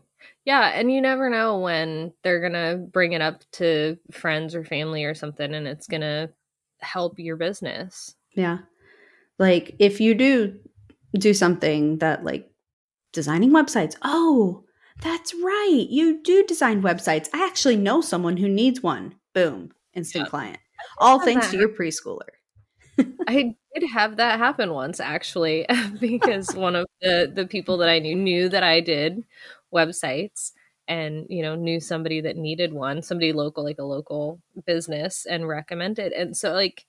Yeah, 0.45 0.71
and 0.73 0.91
you 0.91 0.99
never 1.01 1.29
know 1.29 1.59
when 1.59 2.13
they're 2.23 2.41
going 2.41 2.53
to 2.53 2.85
bring 2.91 3.13
it 3.13 3.21
up 3.21 3.43
to 3.53 3.97
friends 4.11 4.55
or 4.55 4.65
family 4.65 5.05
or 5.05 5.15
something 5.15 5.53
and 5.53 5.67
it's 5.67 5.87
going 5.87 6.01
to 6.01 6.29
help 6.83 7.19
your 7.19 7.37
business. 7.37 8.15
Yeah. 8.35 8.59
Like 9.39 9.75
if 9.79 9.99
you 9.99 10.13
do 10.13 10.59
do 11.17 11.33
something 11.33 11.99
that 11.99 12.23
like 12.23 12.49
designing 13.11 13.51
websites. 13.51 13.95
Oh, 14.01 14.63
that's 15.01 15.33
right. 15.33 15.85
You 15.89 16.21
do 16.21 16.43
design 16.45 16.81
websites. 16.81 17.29
I 17.33 17.45
actually 17.45 17.77
know 17.77 18.01
someone 18.01 18.37
who 18.37 18.49
needs 18.49 18.81
one. 18.81 19.15
Boom, 19.33 19.71
instant 19.93 20.29
client. 20.29 20.57
All 20.97 21.19
thanks 21.19 21.49
to 21.51 21.57
your 21.57 21.69
preschooler. 21.69 22.29
I 23.27 23.55
did 23.73 23.89
have 23.91 24.17
that 24.17 24.37
happen 24.37 24.71
once 24.73 24.99
actually 24.99 25.65
because 25.99 26.53
one 26.55 26.75
of 26.75 26.85
the 27.01 27.31
the 27.33 27.47
people 27.47 27.77
that 27.77 27.89
I 27.89 27.99
knew 27.99 28.15
knew 28.15 28.49
that 28.49 28.63
I 28.63 28.81
did 28.81 29.23
websites 29.73 30.51
and 30.87 31.25
you 31.29 31.41
know 31.41 31.55
knew 31.55 31.79
somebody 31.79 32.21
that 32.21 32.37
needed 32.37 32.73
one 32.73 33.01
somebody 33.01 33.31
local 33.31 33.63
like 33.63 33.79
a 33.79 33.83
local 33.83 34.39
business 34.65 35.25
and 35.25 35.47
recommended 35.47 36.11
and 36.11 36.35
so 36.35 36.51
like 36.53 36.85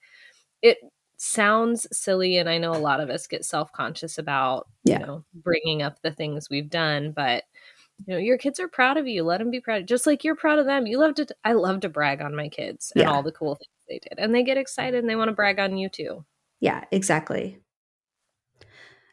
it 0.63 0.79
sounds 1.17 1.87
silly 1.93 2.37
and 2.37 2.49
i 2.49 2.59
know 2.59 2.73
a 2.73 2.79
lot 2.79 3.01
of 3.01 3.09
us 3.09 3.27
get 3.27 3.45
self-conscious 3.45 4.19
about 4.19 4.67
yeah. 4.85 4.99
you 4.99 5.07
know 5.07 5.25
bringing 5.35 5.83
up 5.83 6.01
the 6.03 6.11
things 6.11 6.51
we've 6.51 6.71
done 6.71 7.13
but 7.13 7.45
you 8.07 8.13
know 8.13 8.19
your 8.19 8.37
kids 8.37 8.59
are 8.59 8.69
proud 8.69 8.97
of 8.97 9.07
you 9.07 9.23
let 9.23 9.39
them 9.39 9.51
be 9.51 9.61
proud 9.61 9.87
just 9.87 10.07
like 10.07 10.25
you're 10.25 10.35
proud 10.35 10.59
of 10.59 10.67
them 10.67 10.87
you 10.87 10.99
love 10.99 11.15
to 11.15 11.27
i 11.45 11.53
love 11.53 11.81
to 11.81 11.89
brag 11.89 12.21
on 12.21 12.35
my 12.35 12.49
kids 12.49 12.93
and 12.95 13.03
yeah. 13.03 13.11
all 13.11 13.23
the 13.23 13.33
cool 13.33 13.55
things 13.55 13.71
they 13.89 14.01
did 14.01 14.19
and 14.19 14.35
they 14.35 14.43
get 14.43 14.57
excited 14.57 14.99
and 14.99 15.09
they 15.09 15.17
want 15.17 15.29
to 15.29 15.35
brag 15.35 15.59
on 15.61 15.77
you 15.77 15.89
too 15.89 16.25
yeah 16.61 16.85
exactly 16.91 17.59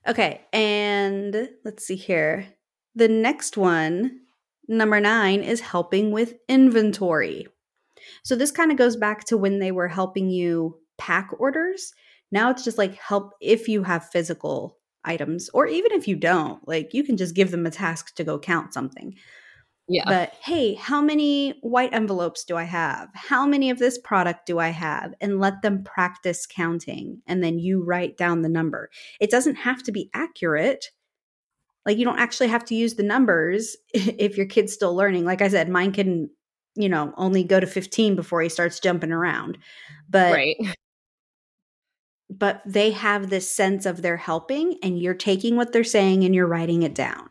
okay 0.08 0.42
and 0.52 1.50
let's 1.64 1.86
see 1.86 1.96
here 1.96 2.48
the 2.96 3.08
next 3.08 3.58
one 3.58 4.22
Number 4.68 5.00
nine 5.00 5.42
is 5.44 5.60
helping 5.60 6.12
with 6.12 6.36
inventory. 6.48 7.48
So 8.24 8.36
this 8.36 8.52
kind 8.52 8.72
of 8.72 8.78
goes 8.78 8.96
back 8.96 9.26
to 9.26 9.38
when 9.38 9.60
they 9.60 9.72
were 9.72 9.88
helping 9.88 10.30
you 10.30 10.80
pack 10.98 11.30
orders. 11.40 11.94
Now 12.32 12.50
it's 12.52 12.64
just 12.64 12.78
like 12.78 12.96
help 12.96 13.34
if 13.42 13.68
you 13.68 13.84
have 13.84 14.10
physical 14.10 14.78
items, 15.04 15.50
or 15.54 15.68
even 15.68 15.92
if 15.92 16.08
you 16.08 16.16
don't, 16.16 16.66
like 16.68 16.94
you 16.94 17.04
can 17.04 17.18
just 17.18 17.36
give 17.36 17.52
them 17.52 17.66
a 17.66 17.72
task 17.72 18.16
to 18.16 18.24
go 18.24 18.40
count 18.40 18.74
something. 18.74 19.16
Yeah. 19.88 20.04
But 20.06 20.34
hey, 20.42 20.76
how 20.76 21.02
many 21.02 21.60
white 21.62 21.94
envelopes 21.94 22.46
do 22.46 22.56
I 22.56 22.64
have? 22.64 23.10
How 23.14 23.46
many 23.46 23.70
of 23.72 23.80
this 23.80 23.98
product 23.98 24.46
do 24.46 24.58
I 24.60 24.70
have? 24.70 25.14
And 25.20 25.40
let 25.40 25.62
them 25.64 25.84
practice 25.84 26.46
counting. 26.46 27.22
And 27.28 27.44
then 27.44 27.60
you 27.60 27.84
write 27.84 28.16
down 28.16 28.42
the 28.42 28.50
number. 28.50 28.90
It 29.20 29.32
doesn't 29.32 29.56
have 29.56 29.84
to 29.84 29.92
be 29.92 30.10
accurate. 30.14 30.92
Like 31.86 31.98
you 31.98 32.06
don't 32.06 32.20
actually 32.20 32.48
have 32.48 32.66
to 32.66 32.76
use 32.76 32.96
the 32.96 33.04
numbers 33.04 33.76
if 33.94 34.38
your 34.38 34.46
kid's 34.46 34.74
still 34.74 34.96
learning. 34.96 35.26
Like 35.26 35.42
I 35.42 35.48
said, 35.48 35.70
mine 35.70 35.92
can, 35.92 36.30
you 36.76 36.90
know, 36.90 37.14
only 37.18 37.44
go 37.44 37.60
to 37.60 37.68
15 37.68 38.16
before 38.16 38.42
he 38.42 38.50
starts 38.50 38.80
jumping 38.80 39.12
around. 39.12 39.58
But 40.10 40.34
right. 40.34 40.58
But 42.34 42.62
they 42.66 42.92
have 42.92 43.30
this 43.30 43.52
sense 43.54 43.86
of 43.86 44.02
they're 44.02 44.16
helping 44.16 44.80
and 44.82 44.98
you're 44.98 45.14
taking 45.14 45.58
what 45.58 45.74
they're 45.74 45.84
saying 45.84 46.24
and 46.24 46.34
you're 46.34 46.48
writing 46.48 46.82
it 46.84 46.96
down. 46.96 47.28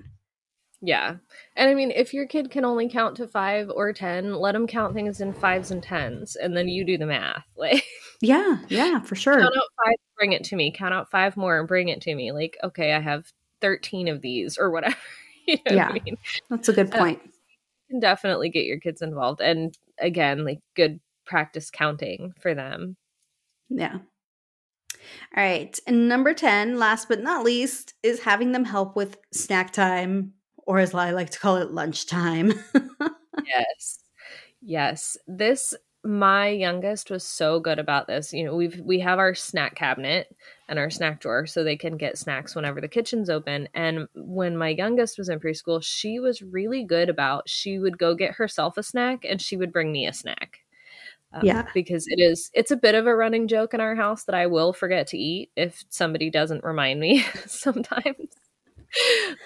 Yeah. 0.83 1.17
And 1.57 1.71
I 1.71 1.75
mean, 1.75 1.91
if 1.91 2.15
your 2.15 2.27
kid 2.27 2.51
can 2.51 2.67
only 2.67 2.89
count 2.89 3.17
to 3.17 3.27
five 3.27 3.71
or 3.75 3.93
10, 3.93 4.35
let 4.35 4.53
them 4.53 4.67
count 4.67 4.95
things 4.95 5.21
in 5.21 5.33
fives 5.33 5.71
and 5.71 5.83
tens 5.83 6.37
and 6.37 6.55
then 6.57 6.69
you 6.69 6.85
do 6.85 6.99
the 6.99 7.07
math. 7.07 7.45
Like, 7.57 7.85
Yeah, 8.21 8.59
yeah, 8.69 9.01
for 9.01 9.15
sure. 9.15 9.41
Count 9.41 9.57
out 9.57 9.85
five, 9.85 9.95
bring 10.19 10.33
it 10.33 10.45
to 10.45 10.57
me. 10.57 10.71
Count 10.71 10.93
out 10.93 11.11
five 11.11 11.35
more 11.37 11.59
and 11.59 11.69
bring 11.69 11.89
it 11.89 12.03
to 12.03 12.15
me. 12.15 12.33
Like, 12.33 12.59
okay, 12.63 12.93
I 12.93 13.01
have 13.01 13.25
13 13.61 14.09
of 14.09 14.21
these 14.21 14.59
or 14.59 14.71
whatever. 14.71 14.97
you 15.47 15.57
know 15.67 15.77
yeah, 15.77 15.93
what 15.93 16.01
I 16.01 16.05
mean? 16.05 16.17
that's 16.49 16.69
a 16.69 16.73
good 16.73 16.91
point. 16.91 17.21
Um, 17.23 17.31
you 17.89 17.95
can 17.95 18.01
definitely 18.01 18.51
get 18.51 18.67
your 18.67 18.79
kids 18.79 19.03
involved. 19.03 19.41
And 19.41 19.77
again, 19.99 20.45
like 20.45 20.61
good 20.75 21.01
practice 21.27 21.71
counting 21.71 22.33
for 22.41 22.55
them. 22.55 22.97
Yeah. 23.69 23.99
All 25.37 25.43
right. 25.43 25.79
And 25.87 26.09
number 26.09 26.35
10, 26.35 26.79
last 26.79 27.09
but 27.09 27.23
not 27.23 27.45
least, 27.45 27.95
is 28.03 28.21
having 28.21 28.53
them 28.53 28.65
help 28.65 28.97
with 28.97 29.17
snack 29.33 29.73
time, 29.73 30.35
or 30.67 30.79
as 30.79 30.95
I 30.95 31.11
like 31.11 31.31
to 31.31 31.39
call 31.39 31.57
it, 31.57 31.73
lunchtime. 31.73 32.53
yes. 33.47 34.01
Yes. 34.61 35.17
This 35.27 35.75
my 36.03 36.49
youngest 36.49 37.11
was 37.11 37.25
so 37.25 37.61
good 37.61 37.79
about 37.79 38.07
this. 38.07 38.33
You 38.33 38.45
know, 38.45 38.57
we've 38.57 38.81
we 38.81 39.01
have 39.01 39.19
our 39.19 39.35
snack 39.35 39.75
cabinet 39.75 40.35
and 40.71 40.79
our 40.79 40.89
snack 40.89 41.21
drawer 41.21 41.47
so 41.47 41.63
they 41.63 41.77
can 41.77 41.97
get 41.97 42.17
snacks 42.17 42.55
whenever 42.55 42.81
the 42.81 42.89
kitchen's 42.89 43.29
open. 43.29 43.69
And 43.75 44.07
when 44.15 44.57
my 44.57 44.69
youngest 44.69 45.19
was 45.19 45.29
in 45.29 45.41
preschool, 45.41 45.83
she 45.83 46.21
was 46.21 46.41
really 46.41 46.85
good 46.85 47.11
about 47.11 47.49
she 47.49 47.79
would 47.79 47.99
go 47.99 48.15
get 48.15 48.35
herself 48.35 48.79
a 48.79 48.83
snack 48.83 49.27
and 49.29 49.43
she 49.43 49.57
would 49.57 49.73
bring 49.73 49.91
me 49.91 50.07
a 50.07 50.15
snack. 50.15 50.61
Um, 51.33 51.43
yeah. 51.45 51.67
Because 51.75 52.07
it 52.09 52.21
is 52.21 52.51
it's 52.55 52.71
a 52.71 52.77
bit 52.77 52.95
of 52.95 53.07
a 53.07 53.15
running 53.15 53.49
joke 53.49 53.75
in 53.75 53.81
our 53.81 53.97
house 53.97 54.25
that 54.25 54.35
I 54.35 54.47
will 54.47 54.73
forget 54.73 55.09
to 55.09 55.19
eat 55.19 55.51
if 55.57 55.85
somebody 55.91 56.31
doesn't 56.31 56.65
remind 56.65 57.01
me 57.01 57.25
sometimes. 57.47 58.31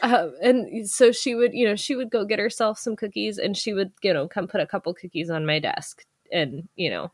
Um, 0.03 0.35
and 0.43 0.89
so 0.89 1.11
she 1.11 1.35
would, 1.35 1.53
you 1.53 1.67
know, 1.67 1.77
she 1.77 1.97
would 1.97 2.11
go 2.11 2.25
get 2.25 2.39
herself 2.39 2.79
some 2.79 2.97
cookies 2.97 3.39
and 3.39 3.57
she 3.57 3.73
would, 3.73 3.93
you 4.03 4.13
know, 4.13 4.29
come 4.29 4.47
put 4.47 4.61
a 4.61 4.67
couple 4.67 4.95
cookies 4.95 5.31
on 5.31 5.45
my 5.47 5.59
desk 5.59 6.05
and 6.35 6.69
you 6.77 6.91
know 6.91 7.11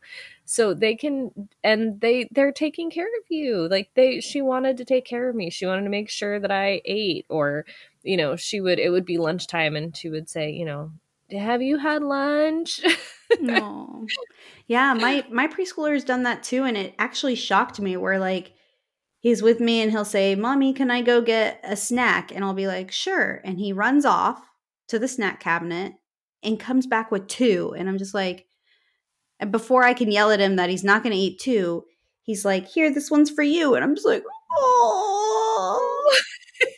so 0.51 0.73
they 0.73 0.95
can 0.95 1.31
and 1.63 2.01
they 2.01 2.27
they're 2.29 2.51
taking 2.51 2.91
care 2.91 3.07
of 3.07 3.23
you. 3.29 3.69
Like 3.69 3.89
they 3.95 4.19
she 4.19 4.41
wanted 4.41 4.75
to 4.75 4.85
take 4.85 5.05
care 5.05 5.29
of 5.29 5.35
me. 5.35 5.49
She 5.49 5.65
wanted 5.65 5.83
to 5.83 5.89
make 5.89 6.09
sure 6.09 6.41
that 6.41 6.51
i 6.51 6.81
ate 6.83 7.25
or 7.29 7.65
you 8.03 8.17
know 8.17 8.35
she 8.35 8.59
would 8.59 8.77
it 8.77 8.89
would 8.89 9.05
be 9.05 9.17
lunchtime 9.17 9.77
and 9.77 9.95
she 9.95 10.09
would 10.09 10.29
say 10.29 10.51
you 10.51 10.65
know 10.65 10.91
have 11.31 11.61
you 11.61 11.77
had 11.77 12.03
lunch? 12.03 12.81
No. 13.39 14.05
Yeah 14.67 14.93
my 14.93 15.25
my 15.31 15.47
preschooler 15.47 15.93
has 15.93 16.03
done 16.03 16.23
that 16.23 16.43
too 16.43 16.65
and 16.65 16.75
it 16.75 16.95
actually 16.99 17.35
shocked 17.35 17.79
me 17.79 17.95
where 17.95 18.19
like 18.19 18.51
he's 19.21 19.41
with 19.41 19.61
me 19.61 19.81
and 19.81 19.89
he'll 19.89 20.03
say 20.03 20.35
mommy 20.35 20.73
can 20.73 20.91
i 20.91 21.01
go 21.01 21.21
get 21.21 21.61
a 21.63 21.77
snack? 21.77 22.35
And 22.35 22.43
i'll 22.43 22.53
be 22.53 22.67
like 22.67 22.91
sure. 22.91 23.39
And 23.45 23.57
he 23.57 23.71
runs 23.71 24.03
off 24.03 24.49
to 24.89 24.99
the 24.99 25.07
snack 25.07 25.39
cabinet 25.39 25.93
and 26.43 26.59
comes 26.59 26.87
back 26.87 27.09
with 27.09 27.29
two. 27.29 27.73
And 27.77 27.87
i'm 27.87 27.97
just 27.97 28.13
like 28.13 28.47
and 29.41 29.51
before 29.51 29.83
I 29.83 29.93
can 29.93 30.11
yell 30.11 30.31
at 30.31 30.39
him 30.39 30.55
that 30.55 30.69
he's 30.69 30.83
not 30.83 31.03
going 31.03 31.13
to 31.13 31.19
eat 31.19 31.39
two, 31.39 31.83
he's 32.21 32.45
like, 32.45 32.67
"Here, 32.67 32.93
this 32.93 33.09
one's 33.09 33.31
for 33.31 33.41
you." 33.41 33.73
And 33.75 33.83
I'm 33.83 33.95
just 33.95 34.07
like, 34.07 34.23
"Oh, 34.55 36.15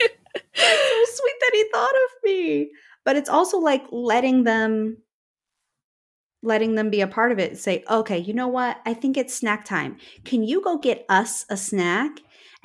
so 0.55 0.65
sweet 1.05 1.35
that 1.41 1.51
he 1.53 1.65
thought 1.71 1.93
of 1.93 2.23
me." 2.23 2.71
But 3.03 3.17
it's 3.17 3.29
also 3.29 3.59
like 3.59 3.83
letting 3.91 4.45
them 4.45 4.97
letting 6.41 6.75
them 6.75 6.89
be 6.89 7.01
a 7.01 7.07
part 7.07 7.33
of 7.33 7.39
it. 7.39 7.57
Say, 7.57 7.83
"Okay, 7.89 8.17
you 8.17 8.33
know 8.33 8.47
what? 8.47 8.79
I 8.85 8.93
think 8.93 9.17
it's 9.17 9.35
snack 9.35 9.65
time. 9.65 9.97
Can 10.23 10.43
you 10.43 10.61
go 10.63 10.77
get 10.77 11.05
us 11.09 11.45
a 11.49 11.57
snack?" 11.57 12.11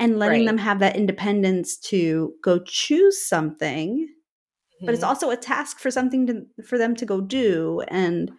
And 0.00 0.20
letting 0.20 0.42
right. 0.42 0.46
them 0.46 0.58
have 0.58 0.78
that 0.78 0.94
independence 0.94 1.76
to 1.76 2.32
go 2.44 2.60
choose 2.60 3.26
something. 3.26 4.06
Mm-hmm. 4.06 4.86
But 4.86 4.94
it's 4.94 5.02
mm-hmm. 5.02 5.08
also 5.08 5.30
a 5.30 5.36
task 5.36 5.80
for 5.80 5.90
something 5.90 6.28
to 6.28 6.46
for 6.64 6.78
them 6.78 6.94
to 6.96 7.04
go 7.04 7.20
do 7.20 7.82
and 7.88 8.30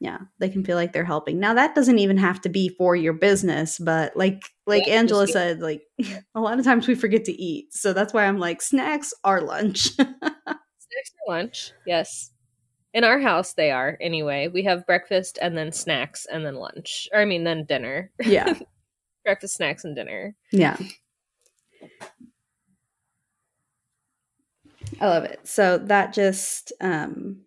yeah 0.00 0.18
they 0.38 0.48
can 0.48 0.64
feel 0.64 0.76
like 0.76 0.92
they're 0.92 1.04
helping. 1.04 1.40
Now 1.40 1.54
that 1.54 1.74
doesn't 1.74 1.98
even 1.98 2.16
have 2.18 2.40
to 2.42 2.48
be 2.48 2.68
for 2.68 2.94
your 2.96 3.12
business 3.12 3.78
but 3.78 4.16
like 4.16 4.42
like 4.66 4.86
yeah, 4.86 4.94
angela 4.94 5.26
said 5.26 5.60
like 5.60 5.82
a 6.34 6.40
lot 6.40 6.58
of 6.58 6.64
times 6.64 6.86
we 6.86 6.94
forget 6.94 7.24
to 7.24 7.32
eat 7.32 7.72
so 7.72 7.92
that's 7.92 8.12
why 8.12 8.24
i'm 8.26 8.38
like 8.38 8.60
snacks 8.62 9.12
are 9.24 9.40
lunch. 9.40 9.90
Snacks 9.96 11.12
are 11.26 11.34
lunch 11.34 11.72
yes. 11.86 12.30
In 12.94 13.04
our 13.04 13.18
house 13.20 13.54
they 13.54 13.70
are 13.70 13.98
anyway. 14.00 14.48
We 14.48 14.64
have 14.64 14.86
breakfast 14.86 15.38
and 15.42 15.56
then 15.56 15.72
snacks 15.72 16.26
and 16.30 16.44
then 16.46 16.56
lunch 16.56 17.08
or 17.12 17.20
i 17.20 17.24
mean 17.24 17.44
then 17.44 17.64
dinner. 17.64 18.10
Yeah. 18.22 18.58
Breakfast 19.24 19.54
snacks 19.56 19.84
and 19.84 19.96
dinner. 19.96 20.36
Yeah. 20.52 20.76
I 25.00 25.08
love 25.08 25.24
it. 25.24 25.40
So 25.44 25.78
that 25.78 26.12
just 26.12 26.72
um 26.80 27.45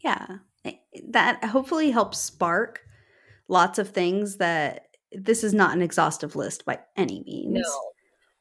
Yeah. 0.00 0.38
Eh, 0.64 0.72
that 1.08 1.44
hopefully 1.44 1.90
helps 1.90 2.18
spark 2.18 2.82
lots 3.48 3.78
of 3.78 3.90
things 3.90 4.36
that 4.36 4.88
this 5.12 5.42
is 5.42 5.54
not 5.54 5.74
an 5.74 5.82
exhaustive 5.82 6.36
list 6.36 6.64
by 6.64 6.78
any 6.96 7.22
means. 7.24 7.60
No. 7.60 7.80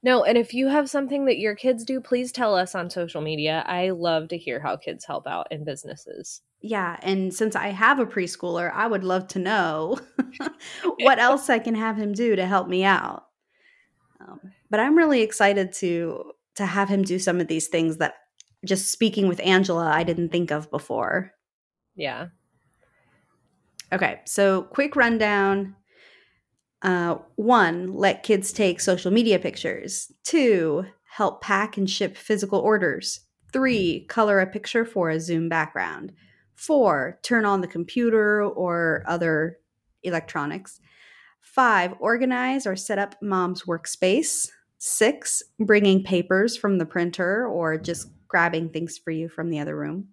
No, 0.04 0.24
and 0.24 0.38
if 0.38 0.54
you 0.54 0.68
have 0.68 0.90
something 0.90 1.26
that 1.26 1.40
your 1.40 1.56
kids 1.56 1.84
do, 1.84 2.00
please 2.00 2.32
tell 2.32 2.56
us 2.56 2.76
on 2.76 2.90
social 2.90 3.20
media. 3.20 3.64
I 3.66 3.90
love 3.90 4.28
to 4.30 4.38
hear 4.38 4.60
how 4.60 4.78
kids 4.78 5.04
help 5.04 5.26
out 5.26 5.52
in 5.52 5.66
businesses. 5.66 6.42
Yeah, 6.62 6.98
and 7.02 7.34
since 7.34 7.56
I 7.56 7.70
have 7.70 8.00
a 8.00 8.06
preschooler, 8.06 8.72
I 8.74 8.88
would 8.88 9.04
love 9.04 9.28
to 9.30 9.40
know 9.40 9.98
what 11.00 11.20
else 11.20 11.50
I 11.50 11.60
can 11.60 11.76
have 11.76 11.98
him 11.98 12.14
do 12.14 12.36
to 12.36 12.46
help 12.46 12.68
me 12.68 12.84
out. 12.84 13.26
Um, 14.22 14.40
but 14.70 14.80
I'm 14.80 14.98
really 14.98 15.22
excited 15.22 15.74
to 15.74 16.32
to 16.56 16.66
have 16.66 16.90
him 16.90 17.04
do 17.04 17.20
some 17.20 17.40
of 17.40 17.48
these 17.48 17.68
things 17.68 17.98
that 17.98 18.16
just 18.66 18.90
speaking 18.90 19.28
with 19.28 19.40
Angela 19.44 19.86
I 19.88 20.04
didn't 20.04 20.30
think 20.30 20.52
of 20.52 20.72
before. 20.72 21.34
Yeah. 21.98 22.28
Okay, 23.92 24.22
so 24.26 24.64
quick 24.64 24.96
rundown. 24.96 25.76
Uh, 26.82 27.18
one, 27.36 27.94
let 27.94 28.24
kids 28.24 28.54
take 28.54 28.80
social 28.80 29.12
media 29.12 29.40
pictures. 29.40 30.12
Two, 30.24 30.86
help 31.10 31.42
pack 31.42 31.78
and 31.78 31.90
ship 31.90 32.16
physical 32.16 32.60
orders. 32.60 33.22
Three, 33.52 34.06
color 34.08 34.40
a 34.40 34.46
picture 34.46 34.86
for 34.86 35.10
a 35.10 35.20
Zoom 35.20 35.50
background. 35.50 36.14
Four, 36.54 37.20
turn 37.24 37.46
on 37.46 37.62
the 37.62 37.68
computer 37.68 38.44
or 38.44 39.04
other 39.08 39.58
electronics. 40.04 40.80
Five, 41.42 41.94
organize 42.00 42.68
or 42.68 42.76
set 42.76 43.00
up 43.00 43.16
mom's 43.22 43.64
workspace. 43.64 44.50
Six, 44.78 45.42
bringing 45.60 46.04
papers 46.04 46.56
from 46.56 46.78
the 46.78 46.86
printer 46.86 47.48
or 47.48 47.78
just 47.78 48.10
grabbing 48.28 48.70
things 48.70 48.98
for 48.98 49.10
you 49.12 49.30
from 49.30 49.50
the 49.50 49.60
other 49.60 49.76
room. 49.76 50.10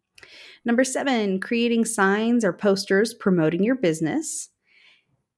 Number 0.64 0.84
seven, 0.84 1.40
creating 1.40 1.84
signs 1.84 2.44
or 2.44 2.52
posters 2.52 3.14
promoting 3.14 3.62
your 3.62 3.74
business. 3.76 4.48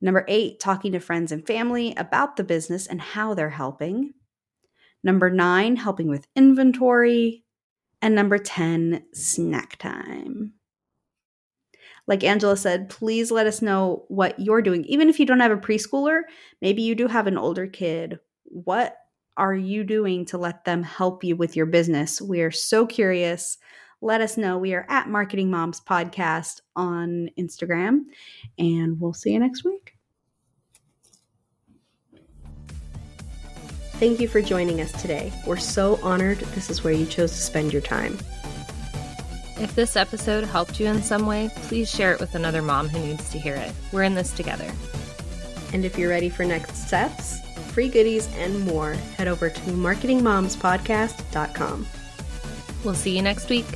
Number 0.01 0.25
eight, 0.29 0.61
talking 0.61 0.93
to 0.93 1.01
friends 1.01 1.33
and 1.33 1.47
family 1.47 1.95
about 1.97 2.37
the 2.37 2.45
business 2.45 2.87
and 2.87 3.01
how 3.01 3.35
they're 3.35 3.51
helping. 3.51 4.13
Number 5.03 5.31
nine, 5.31 5.77
helping 5.77 6.09
with 6.09 6.27
inventory. 6.37 7.45
And 8.03 8.15
number 8.15 8.39
10, 8.39 9.05
snack 9.13 9.77
time. 9.77 10.53
Like 12.07 12.23
Angela 12.23 12.57
said, 12.57 12.89
please 12.89 13.31
let 13.31 13.47
us 13.47 13.63
know 13.63 14.05
what 14.09 14.39
you're 14.39 14.63
doing. 14.63 14.85
Even 14.85 15.09
if 15.09 15.19
you 15.19 15.27
don't 15.27 15.41
have 15.41 15.51
a 15.51 15.57
preschooler, 15.57 16.21
maybe 16.61 16.83
you 16.83 16.95
do 16.95 17.09
have 17.09 17.27
an 17.27 17.39
older 17.39 17.67
kid. 17.67 18.21
What 18.45 18.97
are 19.37 19.55
you 19.55 19.83
doing 19.83 20.25
to 20.27 20.39
let 20.39 20.65
them 20.65 20.83
help 20.83 21.25
you 21.25 21.37
with 21.37 21.57
your 21.57 21.67
business? 21.67 22.21
We 22.21 22.43
are 22.43 22.51
so 22.51 22.87
curious 22.87 23.59
let 24.07 24.21
us 24.21 24.37
know. 24.37 24.57
We 24.57 24.73
are 24.75 24.87
at 24.89 25.09
Marketing 25.09 25.51
Moms 25.51 25.81
Podcast 25.81 26.61
on 26.77 27.29
Instagram, 27.37 28.03
and 28.57 29.01
we'll 29.01 29.13
see 29.13 29.33
you 29.33 29.41
next 29.41 29.65
week. 29.65 29.95
Thank 33.95 34.21
you 34.21 34.29
for 34.29 34.41
joining 34.41 34.81
us 34.81 34.93
today. 34.93 35.33
We're 35.45 35.57
so 35.57 35.99
honored 36.03 36.39
this 36.39 36.71
is 36.71 36.85
where 36.85 36.93
you 36.93 37.05
chose 37.05 37.33
to 37.33 37.39
spend 37.39 37.73
your 37.73 37.83
time. 37.83 38.17
If 39.59 39.75
this 39.75 39.97
episode 39.97 40.45
helped 40.45 40.79
you 40.79 40.87
in 40.87 41.03
some 41.03 41.27
way, 41.27 41.51
please 41.63 41.91
share 41.91 42.13
it 42.13 42.21
with 42.21 42.37
another 42.37 42.63
mom 42.63 42.89
who 42.89 43.01
needs 43.01 43.29
to 43.31 43.39
hear 43.39 43.57
it. 43.57 43.73
We're 43.91 44.05
in 44.05 44.15
this 44.15 44.31
together. 44.31 44.71
And 45.73 45.85
if 45.85 45.99
you're 45.99 46.11
ready 46.11 46.29
for 46.29 46.45
next 46.45 46.87
steps, 46.87 47.41
free 47.73 47.89
goodies, 47.89 48.29
and 48.37 48.61
more, 48.61 48.93
head 49.17 49.27
over 49.27 49.51
to 49.51 49.61
marketingmomspodcast.com. 49.61 51.87
We'll 52.85 52.95
see 52.95 53.17
you 53.17 53.23
next 53.23 53.49
week. 53.49 53.67